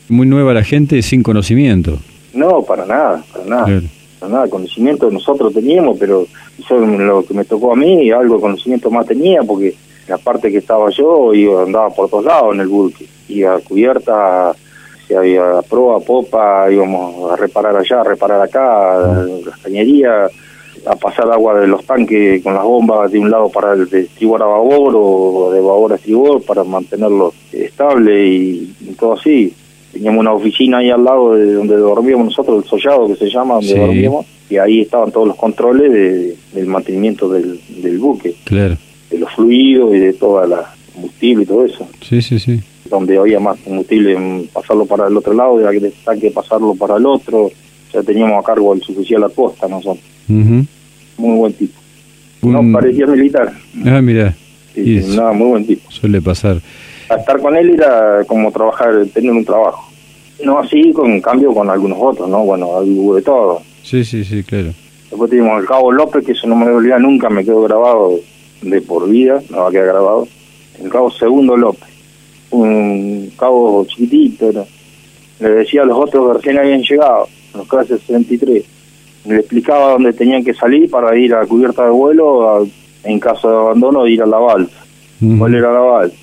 Muy 0.09 0.27
nueva 0.27 0.53
la 0.53 0.63
gente 0.63 1.01
sin 1.01 1.23
conocimiento. 1.23 1.97
No, 2.33 2.61
para 2.63 2.85
nada, 2.85 3.23
para 3.31 3.45
nada. 3.45 3.81
nada 4.21 4.43
de 4.43 4.49
conocimiento 4.49 5.09
nosotros 5.09 5.53
teníamos, 5.53 5.97
pero 5.97 6.25
eso 6.57 6.79
lo 6.79 7.23
que 7.23 7.33
me 7.33 7.45
tocó 7.45 7.73
a 7.73 7.75
mí, 7.75 8.11
algo 8.11 8.35
de 8.35 8.41
conocimiento 8.41 8.91
más 8.91 9.05
tenía, 9.05 9.43
porque 9.43 9.75
la 10.07 10.17
parte 10.17 10.51
que 10.51 10.57
estaba 10.57 10.89
yo 10.89 11.33
iba, 11.33 11.63
andaba 11.63 11.89
por 11.91 12.09
todos 12.09 12.25
lados 12.25 12.53
en 12.53 12.61
el 12.61 12.67
buque, 12.67 13.05
iba 13.29 13.59
cubierta, 13.59 14.53
si 15.09 15.15
había 15.15 15.63
proa, 15.67 15.99
popa, 15.99 16.71
íbamos 16.71 17.31
a 17.31 17.35
reparar 17.35 17.75
allá, 17.75 18.01
a 18.01 18.03
reparar 18.03 18.39
acá, 18.41 18.99
las 19.43 19.57
cañerías, 19.57 20.31
a 20.85 20.95
pasar 20.97 21.31
agua 21.31 21.59
de 21.59 21.65
los 21.65 21.83
tanques 21.83 22.43
con 22.43 22.53
las 22.53 22.63
bombas 22.63 23.11
de 23.11 23.17
un 23.17 23.31
lado 23.31 23.49
para 23.49 23.73
el 23.73 23.89
de 23.89 24.01
estribor 24.01 24.43
a 24.43 24.45
babor 24.45 24.93
o 24.95 25.51
de 25.51 25.61
babor 25.61 25.93
a 25.93 25.95
estribor 25.95 26.43
para 26.43 26.63
mantenerlo 26.63 27.33
estable 27.51 28.23
y, 28.23 28.73
todo 28.99 29.13
así. 29.13 29.51
Teníamos 29.91 30.19
una 30.19 30.33
oficina 30.33 30.77
ahí 30.77 30.91
al 30.91 31.03
lado 31.03 31.33
de 31.33 31.53
donde 31.53 31.75
dormíamos 31.75 32.25
nosotros, 32.25 32.63
el 32.63 32.69
sollado 32.69 33.07
que 33.07 33.15
se 33.15 33.31
llama, 33.31 33.55
donde 33.55 33.79
dormíamos, 33.79 34.27
y 34.47 34.57
ahí 34.57 34.81
estaban 34.81 35.11
todos 35.11 35.27
los 35.27 35.37
controles 35.37 35.91
de, 35.91 36.35
del 36.53 36.67
mantenimiento 36.67 37.27
del, 37.27 37.59
del 37.81 37.97
buque. 37.97 38.35
Claro. 38.43 38.77
De 39.09 39.17
los 39.17 39.33
fluidos 39.33 39.95
y 39.95 39.97
de 39.97 40.13
toda 40.13 40.45
la 40.45 40.71
combustible 40.93 41.45
y 41.45 41.47
todo 41.47 41.65
eso. 41.65 41.87
Sí, 42.07 42.21
sí, 42.21 42.37
sí. 42.37 42.59
Donde 42.89 43.17
había 43.17 43.39
más 43.39 43.59
combustible, 43.59 44.47
pasarlo 44.51 44.85
para 44.85 45.07
el 45.07 45.15
otro 45.15 45.33
lado, 45.33 45.59
y 45.61 45.79
que 45.79 45.93
que 46.19 46.31
pasarlo 46.31 46.73
para 46.75 46.97
el 46.97 47.05
otro. 47.05 47.51
Ya 47.93 48.03
teníamos 48.03 48.43
a 48.43 48.45
cargo 48.45 48.73
el 48.73 48.81
suficiente 48.81 49.27
la 49.27 49.33
costa 49.33 49.67
nosotros. 49.67 50.03
Muy 50.27 50.67
buen 51.17 51.53
tipo. 51.53 51.79
No, 52.41 52.61
parecía 52.71 53.05
militar. 53.05 53.53
Ah, 53.85 54.01
mira. 54.01 54.35
Sí, 54.73 55.01
nada, 55.15 55.33
muy 55.33 55.47
buen 55.47 55.65
tipo. 55.65 55.89
Suele 55.91 56.21
pasar. 56.21 56.61
A 57.09 57.15
estar 57.15 57.39
con 57.41 57.55
él 57.55 57.71
era 57.71 58.23
como 58.25 58.51
trabajar, 58.51 59.05
tener 59.13 59.31
un 59.31 59.43
trabajo. 59.43 59.89
No 60.43 60.59
así, 60.59 60.93
con 60.93 61.19
cambio 61.19 61.53
con 61.53 61.69
algunos 61.69 61.97
otros, 61.99 62.29
¿no? 62.29 62.45
Bueno, 62.45 62.67
hubo 62.67 63.15
de 63.15 63.21
todo. 63.21 63.61
Sí, 63.83 64.03
sí, 64.05 64.23
sí, 64.23 64.43
claro. 64.43 64.69
Después 65.09 65.29
teníamos 65.29 65.59
el 65.61 65.67
Cabo 65.67 65.91
López, 65.91 66.23
que 66.23 66.33
eso 66.33 66.47
no 66.47 66.55
me 66.55 66.69
olvida 66.69 66.99
nunca, 66.99 67.29
me 67.29 67.43
quedó 67.43 67.63
grabado 67.63 68.19
de 68.61 68.81
por 68.81 69.09
vida, 69.09 69.41
no 69.49 69.57
va 69.61 69.69
a 69.69 69.71
quedar 69.71 69.87
grabado. 69.87 70.27
El 70.81 70.89
Cabo 70.89 71.11
Segundo 71.11 71.57
López, 71.57 71.89
un 72.51 73.31
cabo 73.37 73.85
chiquitito, 73.85 74.65
le 75.39 75.49
decía 75.49 75.83
a 75.83 75.85
los 75.85 75.97
otros 75.97 76.27
que 76.27 76.37
recién 76.37 76.59
habían 76.59 76.81
llegado, 76.81 77.27
los 77.53 77.67
clases 77.67 78.01
63 78.01 78.65
le 79.25 79.35
explicaba 79.37 79.91
dónde 79.91 80.13
tenían 80.13 80.43
que 80.43 80.53
salir 80.53 80.89
para 80.89 81.15
ir 81.17 81.33
a 81.33 81.45
cubierta 81.45 81.85
de 81.85 81.91
vuelo, 81.91 82.67
en 83.03 83.19
caso 83.19 83.49
de 83.49 83.57
abandono, 83.57 84.07
ir 84.07 84.21
a 84.21 84.25
la 84.25 84.37
balsa. 84.37 84.85
¿Cuál 85.37 85.55
era 85.55 85.73
la 85.73 85.79
balsa? 85.79 86.17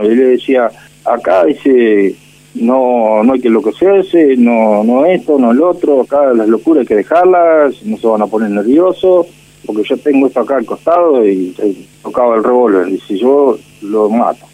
Y 0.00 0.08
le 0.08 0.24
decía, 0.24 0.70
acá 1.04 1.44
dice, 1.44 2.14
no 2.54 3.22
no 3.22 3.32
hay 3.34 3.40
que 3.40 3.48
enloquecerse, 3.48 4.36
no 4.36 4.82
no 4.82 5.04
esto, 5.04 5.38
no 5.38 5.52
el 5.52 5.62
otro, 5.62 6.00
acá 6.00 6.32
las 6.32 6.48
locuras 6.48 6.80
hay 6.82 6.86
que 6.86 6.96
dejarlas, 6.96 7.82
no 7.84 7.98
se 7.98 8.06
van 8.06 8.22
a 8.22 8.26
poner 8.26 8.50
nerviosos, 8.50 9.26
porque 9.66 9.82
yo 9.84 9.98
tengo 9.98 10.26
esto 10.26 10.40
acá 10.40 10.56
al 10.56 10.64
costado 10.64 11.26
y, 11.26 11.54
tocaba 12.02 12.36
el 12.36 12.44
revólver, 12.44 12.88
y 12.88 12.98
si 13.00 13.18
yo 13.18 13.58
lo 13.82 14.08
mato, 14.08 14.46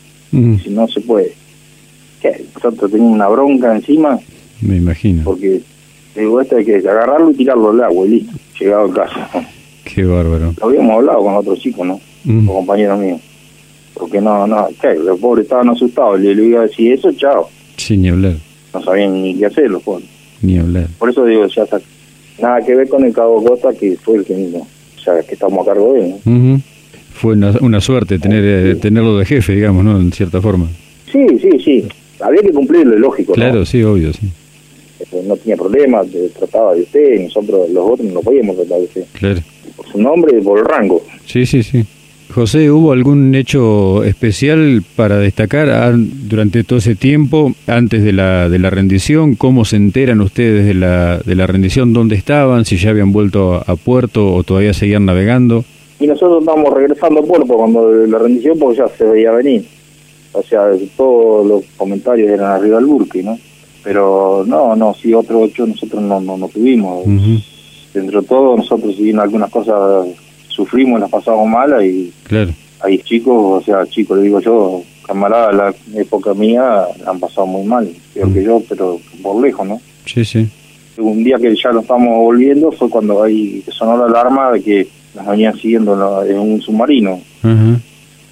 si 0.62 0.70
no 0.70 0.88
se 0.88 1.00
puede. 1.00 1.32
¿Qué? 2.20 2.44
Nosotros 2.54 2.90
teníamos 2.90 3.14
una 3.14 3.28
bronca 3.28 3.74
encima. 3.74 4.18
Me 4.60 4.76
imagino. 4.76 5.22
Porque 5.24 5.60
Digo, 6.14 6.40
esto 6.40 6.56
hay 6.56 6.64
que 6.64 6.76
agarrarlo 6.76 7.30
y 7.32 7.34
tirarlo 7.34 7.70
al 7.70 7.82
agua 7.82 8.06
y 8.06 8.10
listo, 8.10 8.32
llegado 8.58 8.84
a 8.84 8.94
casa. 8.94 9.30
Qué 9.84 10.04
bárbaro. 10.04 10.54
Lo 10.58 10.66
habíamos 10.66 10.96
hablado 10.96 11.22
con 11.24 11.34
otros 11.34 11.58
chicos, 11.58 11.86
¿no? 11.86 12.00
Con 12.24 12.46
compañeros 12.46 12.98
míos. 12.98 13.20
Porque 13.92 14.20
no, 14.20 14.46
no, 14.46 14.68
¿qué? 14.80 14.94
los 14.94 15.20
pobres 15.20 15.44
estaban 15.44 15.68
asustados. 15.68 16.18
Le, 16.18 16.34
le 16.34 16.46
iba 16.46 16.60
a 16.60 16.62
decir 16.62 16.92
eso, 16.92 17.12
chao. 17.12 17.48
Sí, 17.76 17.96
ni 17.96 18.08
hablar. 18.08 18.36
No 18.72 18.82
sabían 18.82 19.22
ni 19.22 19.36
qué 19.36 19.46
hacer 19.46 19.70
los 19.70 19.82
pobres. 19.82 20.08
Ni 20.40 20.58
hablar. 20.58 20.88
Por 20.98 21.10
eso 21.10 21.24
digo, 21.26 21.46
ya 21.46 21.64
está. 21.64 21.80
Nada 22.40 22.62
que 22.64 22.74
ver 22.74 22.88
con 22.88 23.04
el 23.04 23.12
Cabo 23.12 23.44
Costa, 23.44 23.72
que 23.74 23.96
fue 24.02 24.16
el 24.16 24.24
que, 24.24 24.34
o 24.34 25.00
sea, 25.00 25.22
que 25.22 25.34
estamos 25.34 25.66
a 25.66 25.70
cargo 25.70 25.92
de 25.92 26.06
él. 26.06 26.14
¿no? 26.24 26.60
Fue 27.14 27.34
una, 27.34 27.52
una 27.60 27.80
suerte 27.80 28.18
tener 28.18 28.44
eh, 28.44 28.74
tenerlo 28.76 29.16
de 29.18 29.24
jefe, 29.24 29.54
digamos, 29.54 29.84
¿no? 29.84 29.98
En 29.98 30.12
cierta 30.12 30.40
forma. 30.40 30.68
Sí, 31.10 31.26
sí, 31.40 31.50
sí. 31.64 31.84
Había 32.20 32.42
que 32.42 32.52
cumplirlo, 32.52 32.98
lógico. 32.98 33.32
Claro, 33.32 33.64
sí, 33.64 33.82
obvio, 33.82 34.12
sí. 34.12 34.28
Este, 34.98 35.22
no 35.22 35.36
tenía 35.36 35.56
problemas, 35.56 36.06
trataba 36.36 36.74
de 36.74 36.82
usted, 36.82 37.20
nosotros 37.22 37.70
los 37.70 37.90
otros 37.90 38.12
no 38.12 38.20
podíamos 38.20 38.56
tratar 38.56 38.78
de 38.78 38.84
usted. 38.84 39.04
Claro. 39.12 39.40
Por 39.76 39.86
su 39.88 40.00
nombre 40.00 40.38
y 40.38 40.42
por 40.42 40.58
el 40.58 40.64
rango. 40.64 41.02
Sí, 41.26 41.46
sí, 41.46 41.62
sí. 41.62 41.84
José, 42.34 42.70
¿hubo 42.70 42.90
algún 42.90 43.34
hecho 43.36 44.02
especial 44.02 44.82
para 44.96 45.18
destacar 45.18 45.94
durante 45.96 46.64
todo 46.64 46.80
ese 46.80 46.96
tiempo, 46.96 47.54
antes 47.68 48.02
de 48.02 48.12
la, 48.12 48.48
de 48.48 48.58
la 48.58 48.70
rendición? 48.70 49.36
¿Cómo 49.36 49.64
se 49.64 49.76
enteran 49.76 50.20
ustedes 50.20 50.66
de 50.66 50.74
la, 50.74 51.18
de 51.18 51.34
la 51.36 51.46
rendición? 51.46 51.92
¿Dónde 51.92 52.16
estaban? 52.16 52.64
¿Si 52.64 52.76
ya 52.76 52.90
habían 52.90 53.12
vuelto 53.12 53.62
a, 53.64 53.76
puerto 53.76 54.34
o 54.34 54.42
todavía 54.42 54.74
seguían 54.74 55.04
navegando? 55.04 55.64
Y 56.00 56.06
nosotros 56.06 56.40
estábamos 56.40 56.72
regresando 56.72 57.20
a 57.20 57.24
puerto 57.24 57.54
cuando 57.54 57.90
la 57.90 58.18
rendición, 58.18 58.58
porque 58.58 58.78
ya 58.78 58.88
se 58.88 59.04
veía 59.04 59.30
venir. 59.32 59.66
O 60.32 60.42
sea, 60.42 60.66
todos 60.96 61.46
los 61.46 61.64
comentarios 61.76 62.28
eran 62.28 62.50
arriba 62.50 62.76
del 62.76 62.86
burque, 62.86 63.22
¿no? 63.22 63.38
pero 63.84 64.44
no, 64.46 64.74
no, 64.74 64.94
sí, 64.94 65.12
otro 65.12 65.42
ocho 65.42 65.66
nosotros 65.66 66.02
no, 66.02 66.18
no, 66.20 66.38
no 66.38 66.48
tuvimos. 66.48 67.04
Dentro 67.92 68.22
de 68.22 68.26
todo, 68.26 68.56
nosotros 68.56 68.96
si 68.96 69.04
bien 69.04 69.20
algunas 69.20 69.50
cosas 69.50 70.08
sufrimos, 70.48 70.98
las 70.98 71.10
pasamos 71.10 71.46
mal, 71.46 71.84
y 71.84 72.10
claro. 72.24 72.50
hay 72.80 72.98
chicos, 72.98 73.62
o 73.62 73.64
sea, 73.64 73.86
chicos, 73.86 74.16
le 74.16 74.24
digo 74.24 74.40
yo, 74.40 74.82
camaradas, 75.06 75.54
la 75.54 76.00
época 76.00 76.32
mía 76.32 76.86
han 77.06 77.20
pasado 77.20 77.46
muy 77.46 77.64
mal, 77.64 77.88
peor 78.14 78.32
que 78.32 78.42
yo, 78.42 78.62
pero 78.68 78.98
por 79.22 79.40
lejos, 79.40 79.66
¿no? 79.66 79.80
Sí, 80.06 80.24
sí. 80.24 80.48
Un 80.96 81.22
día 81.22 81.38
que 81.38 81.54
ya 81.54 81.70
lo 81.70 81.80
estamos 81.80 82.16
volviendo 82.16 82.72
fue 82.72 82.88
cuando 82.88 83.22
ahí 83.22 83.62
sonó 83.68 83.98
la 83.98 84.06
alarma 84.06 84.52
de 84.52 84.62
que 84.62 84.88
nos 85.14 85.26
venían 85.26 85.56
siguiendo 85.58 86.24
en 86.24 86.38
un 86.38 86.60
submarino. 86.60 87.20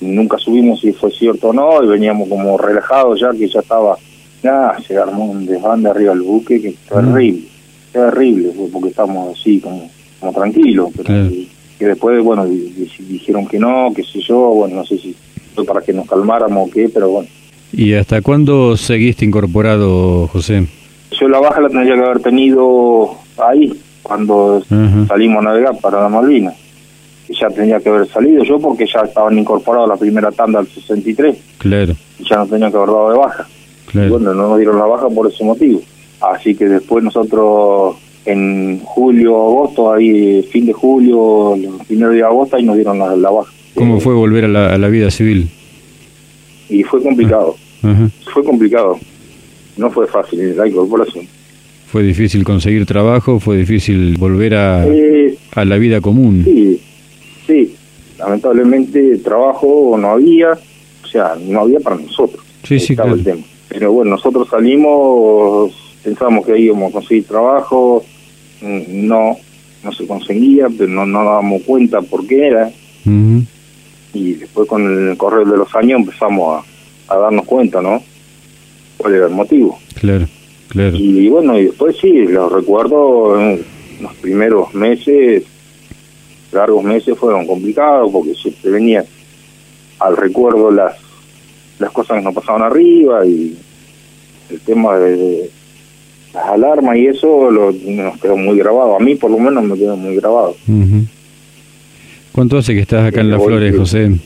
Nunca 0.01 0.37
subimos 0.39 0.81
si 0.81 0.93
fue 0.93 1.11
cierto 1.13 1.49
o 1.49 1.53
no, 1.53 1.83
y 1.83 1.87
veníamos 1.87 2.29
como 2.29 2.59
relajados 2.59 3.21
ya 3.21 3.31
que 3.31 3.49
ya 3.49 3.61
estaba 3.61 3.97
nada, 4.43 4.77
se 4.87 4.97
armó 4.97 5.27
un 5.27 5.47
desbande 5.47 5.89
arriba 5.91 6.13
del 6.13 6.23
buque 6.23 6.61
que 6.61 6.69
es 6.71 6.77
terrible, 6.89 7.45
terrible, 7.93 8.51
porque 8.73 8.89
estamos 8.89 9.39
así 9.39 9.61
como, 9.61 9.89
como 10.19 10.33
tranquilos, 10.33 10.91
pero 10.97 11.31
que 11.79 11.87
después, 11.87 12.23
bueno, 12.25 12.45
dijeron 12.47 13.47
que 13.47 13.59
no, 13.59 13.93
qué 13.95 14.03
sé 14.03 14.21
yo, 14.21 14.39
bueno, 14.51 14.77
no 14.77 14.85
sé 14.85 14.99
si 14.99 15.15
fue 15.55 15.65
para 15.65 15.81
que 15.81 15.93
nos 15.93 16.09
calmáramos 16.09 16.69
o 16.69 16.71
qué, 16.73 16.89
pero 16.89 17.11
bueno. 17.11 17.29
¿Y 17.73 17.95
hasta 17.95 18.21
cuándo 18.21 18.77
seguiste 18.77 19.25
incorporado, 19.25 20.27
José? 20.29 20.67
Yo 21.13 21.29
la 21.29 21.39
baja 21.39 21.61
la 21.61 21.69
tendría 21.69 21.95
que 21.95 22.01
haber 22.01 22.21
tenido 22.21 23.15
ahí, 23.39 23.73
cuando 24.03 24.63
salimos 25.07 25.39
a 25.39 25.43
navegar 25.43 25.79
para 25.81 26.03
la 26.03 26.09
Malvinas. 26.09 26.55
Y 27.33 27.41
ya 27.41 27.49
tenía 27.49 27.81
que 27.81 27.89
haber 27.89 28.07
salido 28.09 28.45
yo 28.45 28.59
porque 28.59 28.85
ya 28.87 29.01
estaban 29.01 29.39
incorporados 29.39 29.89
la 29.89 29.97
primera 29.97 30.31
tanda 30.31 30.59
al 30.59 30.67
63. 30.67 31.37
Claro. 31.59 31.95
Y 32.19 32.29
ya 32.29 32.37
no 32.37 32.47
tenía 32.47 32.71
que 32.71 32.77
haber 32.77 32.91
dado 32.91 33.11
de 33.11 33.19
baja 33.19 33.47
bueno, 33.93 34.35
no 34.35 34.49
nos 34.49 34.59
dieron 34.59 34.79
la 34.79 34.87
baja 34.87 35.09
por 35.09 35.31
ese 35.31 35.45
motivo. 35.45 35.83
Así 36.21 36.55
que 36.55 36.67
después 36.67 37.03
nosotros 37.05 37.97
en 38.25 38.81
julio, 38.85 39.35
agosto, 39.35 39.93
ahí 39.93 40.43
fin 40.51 40.67
de 40.67 40.73
julio, 40.73 41.55
el 41.55 41.69
primer 41.87 42.11
día 42.11 42.19
de 42.19 42.25
agosto, 42.25 42.57
ahí 42.57 42.65
nos 42.65 42.77
dieron 42.77 42.99
la, 42.99 43.31
baja. 43.31 43.53
¿Cómo 43.75 44.01
fue 44.01 44.15
volver 44.15 44.45
a 44.45 44.79
la, 44.79 44.89
vida 44.89 45.11
civil? 45.11 45.49
Y 46.69 46.83
fue 46.85 47.03
complicado. 47.03 47.57
Ah, 47.83 48.09
fue 48.33 48.45
complicado. 48.45 48.99
No 49.77 49.91
fue 49.91 50.07
fácil 50.07 50.57
la 50.57 50.67
incorporación. 50.67 51.27
¿Fue 51.87 52.03
difícil 52.03 52.45
conseguir 52.45 52.87
trabajo? 52.87 53.41
¿Fue 53.41 53.57
difícil 53.57 54.17
volver 54.17 54.55
a, 54.55 54.87
eh, 54.87 55.37
a 55.55 55.65
la 55.65 55.77
vida 55.77 56.01
común? 56.01 56.43
Sí, 56.45 56.81
sí. 57.47 57.77
Lamentablemente 58.19 59.19
trabajo 59.19 59.97
no 59.99 60.13
había, 60.13 60.53
o 60.53 61.07
sea, 61.07 61.35
no 61.41 61.61
había 61.61 61.81
para 61.81 61.97
nosotros. 61.97 62.45
Sí, 62.63 62.79
sí, 62.79 62.95
claro. 62.95 63.15
el 63.15 63.25
tema. 63.25 63.43
Pero 63.69 63.93
bueno, 63.93 64.13
nosotros 64.13 64.49
salimos, 64.49 65.73
pensamos 66.05 66.45
que 66.47 66.59
íbamos 66.59 66.91
a 66.91 66.93
conseguir 66.93 67.25
trabajo, 67.25 68.05
mm, 68.61 69.07
no 69.07 69.39
no 69.83 69.93
se 69.93 70.07
conseguía, 70.07 70.67
pero 70.77 70.91
no 70.91 71.07
nos 71.07 71.25
dábamos 71.25 71.63
cuenta 71.63 72.01
por 72.03 72.27
qué 72.27 72.49
era. 72.49 72.71
Y 74.15 74.35
después 74.35 74.69
con 74.69 75.11
el 75.11 75.17
correr 75.17 75.47
de 75.47 75.57
los 75.57 75.75
años 75.75 76.01
empezamos 76.01 76.65
a, 77.09 77.17
darnos 77.17 77.45
cuenta, 77.47 77.83
¿no? 77.83 78.03
¿Cuál 78.97 79.15
era 79.15 79.27
el 79.27 79.33
motivo? 79.33 79.79
Claro, 80.01 80.27
claro. 80.69 80.97
Y, 80.97 81.29
bueno, 81.29 81.59
y 81.59 81.65
después 81.67 81.97
sí, 82.01 82.13
los 82.27 82.53
recuerdo, 82.53 83.41
en 83.41 83.65
los 84.01 84.15
primeros 84.17 84.73
meses, 84.75 85.45
largos 86.53 86.85
meses 86.85 87.17
fueron 87.19 87.47
complicados 87.47 88.11
porque 88.13 88.35
siempre 88.35 88.71
venía 88.71 89.05
al 89.99 90.17
recuerdo 90.17 90.71
las 90.71 90.97
las 91.79 91.91
cosas 91.91 92.19
que 92.19 92.25
nos 92.25 92.35
pasaban 92.35 92.63
arriba 92.63 93.27
y 93.27 93.57
el 94.51 94.61
tema 94.61 94.97
de, 94.99 95.51
las 96.33 96.47
alarmas 96.47 96.97
y 96.97 97.07
eso 97.07 97.51
lo, 97.51 97.73
nos 97.73 98.19
quedó 98.21 98.37
muy 98.37 98.57
grabado. 98.59 98.97
A 98.97 99.01
mí 99.01 99.15
por 99.15 99.31
lo 99.31 99.39
menos 99.39 99.63
me 99.65 99.77
quedó 99.77 99.97
muy 99.97 100.17
grabado. 100.17 100.57
¿Cuánto 102.33 102.57
hace 102.57 102.75
que 102.75 102.81
estás 102.81 103.07
acá 103.07 103.21
en 103.21 103.31
Las 103.31 103.43
Flores, 103.43 103.77
José? 103.77 104.19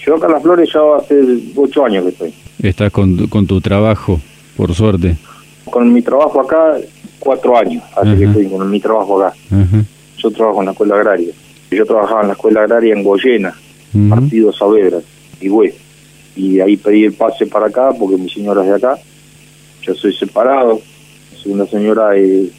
Yo 0.00 0.16
acá 0.16 0.26
en 0.26 0.32
Las 0.32 0.42
Flores 0.42 0.70
ya 0.72 0.80
hace 0.98 1.22
ocho 1.54 1.84
años 1.84 2.04
que 2.04 2.10
estoy. 2.10 2.34
¿Estás 2.62 2.90
con, 2.90 3.28
con 3.28 3.46
tu 3.46 3.60
trabajo, 3.60 4.20
por 4.56 4.74
suerte? 4.74 5.16
Con 5.66 5.92
mi 5.92 6.02
trabajo 6.02 6.40
acá, 6.40 6.78
cuatro 7.18 7.56
años, 7.56 7.84
hace 7.96 8.16
que 8.16 8.24
estoy 8.24 8.46
con 8.46 8.68
mi 8.68 8.80
trabajo 8.80 9.22
acá. 9.22 9.36
Yo 10.18 10.30
trabajo 10.30 10.60
en 10.60 10.66
la 10.66 10.72
escuela 10.72 10.96
agraria. 10.96 11.32
Yo 11.70 11.84
trabajaba 11.84 12.22
en 12.22 12.28
la 12.28 12.32
escuela 12.34 12.62
agraria 12.62 12.94
en 12.94 13.02
Goyena, 13.02 13.54
partido 14.08 14.52
Saavedra, 14.52 14.98
y 15.40 15.48
güey. 15.48 15.72
Y 16.36 16.60
ahí 16.60 16.76
pedí 16.76 17.04
el 17.04 17.14
pase 17.14 17.46
para 17.46 17.66
acá 17.66 17.90
porque 17.98 18.16
mi 18.16 18.28
señora 18.28 18.62
es 18.62 18.68
de 18.68 18.74
acá. 18.74 18.98
Yo 19.82 19.94
soy 19.94 20.14
separado. 20.14 20.80
Una 21.46 21.64
señora 21.66 22.16
eh, 22.16 22.50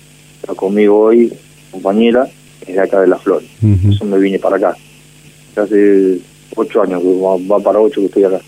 está 0.41 0.53
conmigo 0.55 0.97
hoy, 0.97 1.31
compañera, 1.71 2.25
es 2.65 2.73
de 2.73 2.79
acá 2.79 3.01
de 3.01 3.07
Las 3.07 3.21
Flores. 3.21 3.49
Eso 3.89 4.05
me 4.05 4.17
vine 4.17 4.39
para 4.39 4.55
acá. 4.55 4.75
Hace 5.57 6.19
ocho 6.55 6.81
años, 6.81 7.01
va, 7.03 7.59
para 7.59 7.79
ocho 7.79 7.99
que 7.99 8.05
estoy 8.07 8.23
acá. 8.23 8.39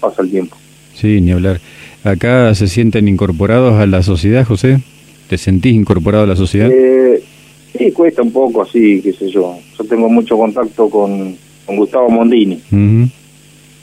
Pasa 0.00 0.22
el 0.22 0.30
tiempo. 0.30 0.56
Sí, 0.94 1.20
ni 1.20 1.32
hablar. 1.32 1.60
¿Acá 2.02 2.54
se 2.54 2.66
sienten 2.66 3.08
incorporados 3.08 3.74
a 3.74 3.86
la 3.86 4.02
sociedad, 4.02 4.46
José? 4.46 4.80
¿Te 5.28 5.36
sentís 5.36 5.74
incorporado 5.74 6.24
a 6.24 6.28
la 6.28 6.36
sociedad? 6.36 6.70
Eh, 6.70 7.22
sí, 7.84 7.92
cuesta 7.92 8.22
un 8.22 8.32
poco 8.32 8.62
así, 8.62 9.00
qué 9.02 9.12
sé 9.12 9.28
yo. 9.28 9.56
Yo 9.78 9.84
tengo 9.84 10.08
mucho 10.08 10.36
contacto 10.36 10.88
con, 10.88 11.36
con 11.66 11.76
Gustavo 11.76 12.08
Mondini. 12.08 12.60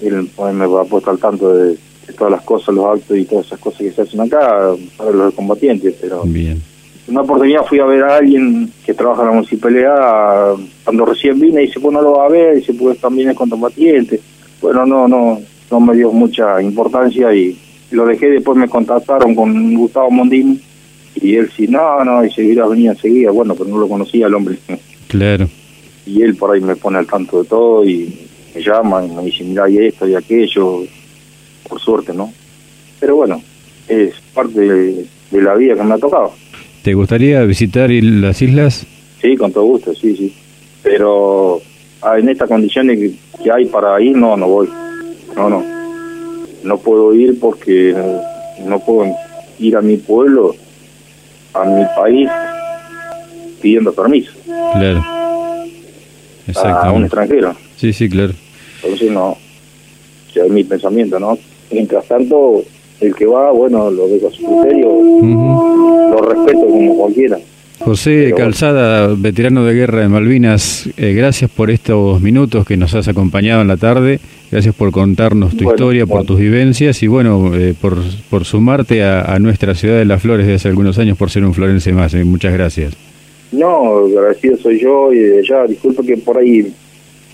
Él 0.01 0.29
pues, 0.35 0.53
me 0.53 0.65
ha 0.65 0.83
puesto 0.83 1.11
al 1.11 1.19
tanto 1.19 1.53
de, 1.53 1.77
todas 2.17 2.31
las 2.31 2.41
cosas, 2.41 2.75
los 2.75 2.85
actos 2.85 3.17
y 3.17 3.25
todas 3.25 3.45
esas 3.45 3.59
cosas 3.59 3.79
que 3.79 3.91
se 3.91 4.01
hacen 4.01 4.21
acá 4.21 4.73
para 4.97 5.11
los 5.11 5.33
combatientes. 5.33 5.95
Pero 6.01 6.23
Bien. 6.23 6.61
una 7.07 7.21
oportunidad 7.21 7.65
fui 7.65 7.79
a 7.79 7.85
ver 7.85 8.03
a 8.03 8.17
alguien 8.17 8.71
que 8.85 8.93
trabaja 8.93 9.21
en 9.21 9.27
la 9.27 9.33
municipalidad 9.33 10.55
cuando 10.83 11.05
recién 11.05 11.39
vine 11.39 11.63
y 11.63 11.67
dice, 11.67 11.79
pues 11.79 11.93
no 11.93 12.01
lo 12.01 12.13
va 12.13 12.25
a 12.25 12.29
ver, 12.29 12.55
dice, 12.55 12.73
pues 12.73 12.97
también 12.99 13.29
es 13.29 13.35
combatiente. 13.35 14.19
Bueno, 14.61 14.85
no, 14.85 15.07
no, 15.07 15.39
no 15.69 15.79
me 15.79 15.95
dio 15.95 16.11
mucha 16.11 16.61
importancia 16.61 17.33
y 17.33 17.57
lo 17.91 18.05
dejé, 18.05 18.29
después 18.29 18.57
me 18.57 18.69
contactaron 18.69 19.35
con 19.35 19.75
Gustavo 19.75 20.09
Mondini 20.09 20.59
y 21.15 21.35
él 21.35 21.51
sí, 21.55 21.67
no, 21.67 22.03
no, 22.03 22.23
y 22.23 22.31
seguirá 22.31 22.67
venía 22.67 22.91
enseguida, 22.91 23.31
bueno, 23.31 23.55
pero 23.55 23.69
no 23.69 23.77
lo 23.77 23.87
conocía 23.87 24.27
el 24.27 24.35
hombre. 24.35 24.57
Claro. 25.07 25.47
Y 26.05 26.21
él 26.21 26.35
por 26.35 26.51
ahí 26.51 26.61
me 26.61 26.75
pone 26.75 26.97
al 26.97 27.07
tanto 27.07 27.43
de 27.43 27.49
todo 27.49 27.85
y 27.85 28.27
me 28.55 28.61
llama 28.61 29.05
y 29.05 29.09
me 29.09 29.23
dice, 29.23 29.43
mira, 29.43 29.69
y 29.69 29.77
esto 29.77 30.07
y 30.07 30.15
aquello, 30.15 30.83
por 31.67 31.79
suerte, 31.79 32.13
¿no? 32.13 32.31
Pero 32.99 33.17
bueno, 33.17 33.41
es 33.87 34.13
parte 34.33 34.59
de, 34.59 35.05
la 35.31 35.55
vida 35.55 35.75
que 35.75 35.83
me 35.83 35.93
ha 35.93 35.97
tocado. 35.97 36.33
¿Te 36.81 36.93
gustaría 36.93 37.43
visitar 37.43 37.89
las 37.89 38.41
islas? 38.41 38.85
Sí, 39.21 39.35
con 39.35 39.51
todo 39.51 39.65
gusto, 39.65 39.93
sí, 39.93 40.15
sí. 40.15 40.33
Pero 40.81 41.61
ah, 42.01 42.17
en 42.17 42.29
estas 42.29 42.49
condiciones 42.49 42.97
que, 42.97 43.43
que 43.43 43.51
hay 43.51 43.65
para 43.65 44.01
ir, 44.01 44.17
no, 44.17 44.35
no 44.35 44.47
voy. 44.47 44.69
No, 45.35 45.49
no. 45.49 45.63
No 46.63 46.77
puedo 46.77 47.13
ir 47.13 47.39
porque 47.39 47.95
no 48.65 48.79
puedo 48.79 49.13
ir 49.59 49.75
a 49.77 49.81
mi 49.81 49.97
pueblo 49.97 50.55
a 51.53 51.63
mi 51.65 51.83
país 51.95 52.29
pidiendo 53.61 53.93
permiso. 53.93 54.31
Claro. 54.73 55.03
A 56.55 56.91
un 56.91 57.03
extranjero. 57.03 57.55
Sí, 57.77 57.93
sí, 57.93 58.09
claro. 58.09 58.33
Entonces 58.83 59.11
no, 59.11 59.37
ya 60.33 60.43
es 60.43 60.51
mi 60.51 60.63
pensamiento, 60.63 61.19
¿no? 61.19 61.37
Mientras 61.71 62.05
tanto, 62.05 62.63
el 62.99 63.15
que 63.15 63.25
va, 63.25 63.51
bueno, 63.51 63.89
lo 63.89 64.07
dejo 64.07 64.27
a 64.27 64.31
su 64.31 64.43
criterio, 64.43 64.89
lo 66.09 66.21
respeto 66.21 66.67
como 66.67 66.97
cualquiera. 66.97 67.37
José 67.79 68.33
Calzada, 68.37 69.15
veterano 69.17 69.65
de 69.65 69.73
guerra 69.73 70.01
de 70.01 70.07
Malvinas, 70.07 70.87
eh, 70.97 71.13
gracias 71.13 71.49
por 71.49 71.71
estos 71.71 72.21
minutos 72.21 72.65
que 72.65 72.77
nos 72.77 72.93
has 72.93 73.07
acompañado 73.07 73.61
en 73.61 73.67
la 73.67 73.77
tarde, 73.77 74.19
gracias 74.51 74.75
por 74.75 74.91
contarnos 74.91 75.55
tu 75.55 75.71
historia, 75.71 76.05
por 76.05 76.25
tus 76.25 76.39
vivencias 76.39 77.01
y 77.01 77.07
bueno, 77.07 77.55
eh, 77.55 77.73
por, 77.79 77.97
por 78.29 78.45
sumarte 78.45 79.03
a, 79.03 79.39
nuestra 79.39 79.73
ciudad 79.75 79.97
de 79.97 80.05
Las 80.05 80.21
Flores 80.21 80.45
de 80.45 80.55
hace 80.55 80.67
algunos 80.67 80.99
años 80.99 81.17
por 81.17 81.29
ser 81.31 81.45
un 81.45 81.53
florense 81.53 81.93
más. 81.93 82.13
Eh, 82.13 82.23
muchas 82.23 82.53
gracias. 82.53 82.93
No, 83.51 84.05
agradecido 84.05 84.57
soy 84.57 84.79
yo 84.79 85.11
y 85.13 85.45
ya, 85.47 85.65
disculpe 85.67 86.05
que 86.05 86.17
por 86.17 86.37
ahí 86.37 86.71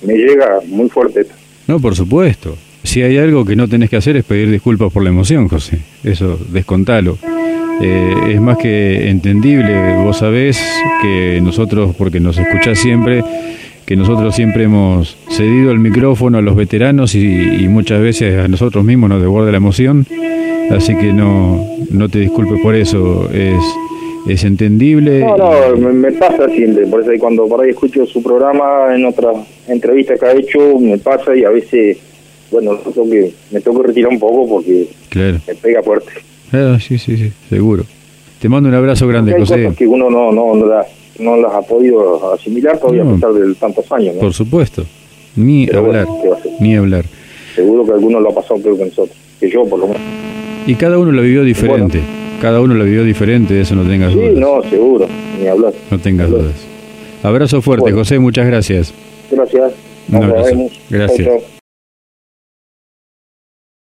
me 0.06 0.14
llega 0.14 0.60
muy 0.68 0.90
fuerte. 0.90 1.26
No, 1.68 1.80
por 1.80 1.96
supuesto. 1.96 2.56
Si 2.84 3.02
hay 3.02 3.18
algo 3.18 3.44
que 3.44 3.56
no 3.56 3.68
tenés 3.68 3.90
que 3.90 3.98
hacer 3.98 4.16
es 4.16 4.24
pedir 4.24 4.50
disculpas 4.50 4.94
por 4.94 5.04
la 5.04 5.10
emoción, 5.10 5.48
José. 5.48 5.80
Eso, 6.04 6.40
descontalo. 6.52 7.18
Eh, 7.82 8.14
es 8.30 8.42
más 8.42 8.58
que 8.58 9.10
entendible. 9.10 9.98
Vos 10.04 10.20
sabés 10.20 10.60
que 11.02 11.40
nosotros, 11.42 11.96
porque 11.96 12.20
nos 12.20 12.38
escuchás 12.38 12.80
siempre, 12.80 13.24
que 13.88 13.96
nosotros 13.96 14.36
siempre 14.36 14.66
hemos 14.66 15.16
cedido 15.30 15.72
el 15.72 15.80
micrófono 15.80 16.40
a 16.40 16.42
los 16.42 16.58
veteranos 16.58 17.16
y, 17.16 17.66
muchas 17.70 18.02
veces 18.02 18.38
a 18.38 18.50
nosotros 18.50 18.84
mismos 18.84 19.10
nos 19.10 19.22
desborda 19.22 19.50
la 19.50 19.58
emoción. 19.58 20.06
Así 20.70 20.94
que 20.98 21.14
no, 21.14 21.66
no 21.90 22.10
te 22.10 22.20
disculpes 22.20 22.60
por 22.62 22.76
eso. 22.76 23.30
Es, 23.32 23.64
es 24.28 24.44
entendible. 24.44 25.22
No, 25.22 25.74
no, 25.78 25.94
me, 25.94 26.12
pasa 26.12 26.50
siempre. 26.50 26.86
Por 26.86 27.02
eso 27.02 27.12
cuando 27.18 27.48
por 27.48 27.64
ahí 27.64 27.70
escucho 27.70 28.06
su 28.06 28.22
programa 28.22 28.94
en 28.94 29.06
otra 29.06 29.32
entrevista 29.70 30.16
que 30.16 30.26
ha 30.26 30.34
hecho, 30.34 30.78
me 30.80 30.98
pasa 30.98 31.34
y 31.34 31.46
a 31.46 31.50
veces, 31.50 31.98
bueno, 32.52 32.78
me 33.52 33.62
tengo 33.62 33.82
que 33.82 33.88
retirar 33.88 34.12
un 34.12 34.20
poco 34.20 34.50
porque 34.50 34.86
me 35.16 35.56
pega 35.56 35.82
fuerte. 35.82 36.12
Ah, 36.52 36.78
sí, 36.86 36.98
sí, 36.98 37.16
sí, 37.16 37.32
seguro. 37.50 37.86
Te 38.40 38.50
mando 38.50 38.70
un 38.70 38.76
abrazo 38.76 39.08
grande, 39.08 39.34
hay 39.34 39.40
José. 39.40 39.74
que 39.76 39.88
uno 39.88 40.10
no, 40.10 40.32
no, 40.32 40.56
no, 40.56 40.66
las, 40.66 41.54
ha 41.54 41.62
podido 41.62 42.34
asimilar 42.34 42.78
todavía 42.80 43.04
a 43.04 43.14
pesar 43.14 43.34
de 43.34 43.56
tantos 43.56 43.92
años. 43.92 44.16
Por 44.16 44.34
supuesto. 44.34 44.84
Ni 45.36 45.68
hablar. 45.70 46.08
ni 46.60 46.76
hablar. 46.76 47.06
Seguro 47.56 47.86
que 47.86 47.92
algunos 47.92 48.22
lo 48.22 48.30
ha 48.30 48.36
pasado 48.36 48.60
peor 48.62 48.78
que 48.78 48.86
nosotros. 48.86 49.18
Que 49.40 49.50
yo, 49.50 49.66
por 49.66 49.80
lo 49.80 49.88
menos. 49.88 50.02
Y 50.68 50.76
cada 50.76 50.98
uno 50.98 51.12
lo 51.12 51.22
vivió 51.22 51.44
diferente. 51.44 52.02
cada 52.42 52.62
uno 52.62 52.74
lo 52.76 52.84
vivió 52.84 53.04
diferente, 53.04 53.60
eso 53.60 53.76
no 53.76 53.84
tengas 53.84 54.14
dudas. 54.14 54.32
Sí, 54.34 54.40
no, 54.40 54.62
seguro. 54.70 55.08
Ni 55.40 55.48
hablar. 55.48 55.74
No 55.90 55.98
tengas 56.00 56.30
dudas. 56.30 56.54
Abrazo 57.24 57.62
fuerte, 57.62 57.92
José. 57.92 58.20
Muchas 58.20 58.46
gracias. 58.46 58.94
Gracias. 59.32 59.74
Un 60.12 60.24
abrazo. 60.24 60.70
Gracias. 60.90 61.57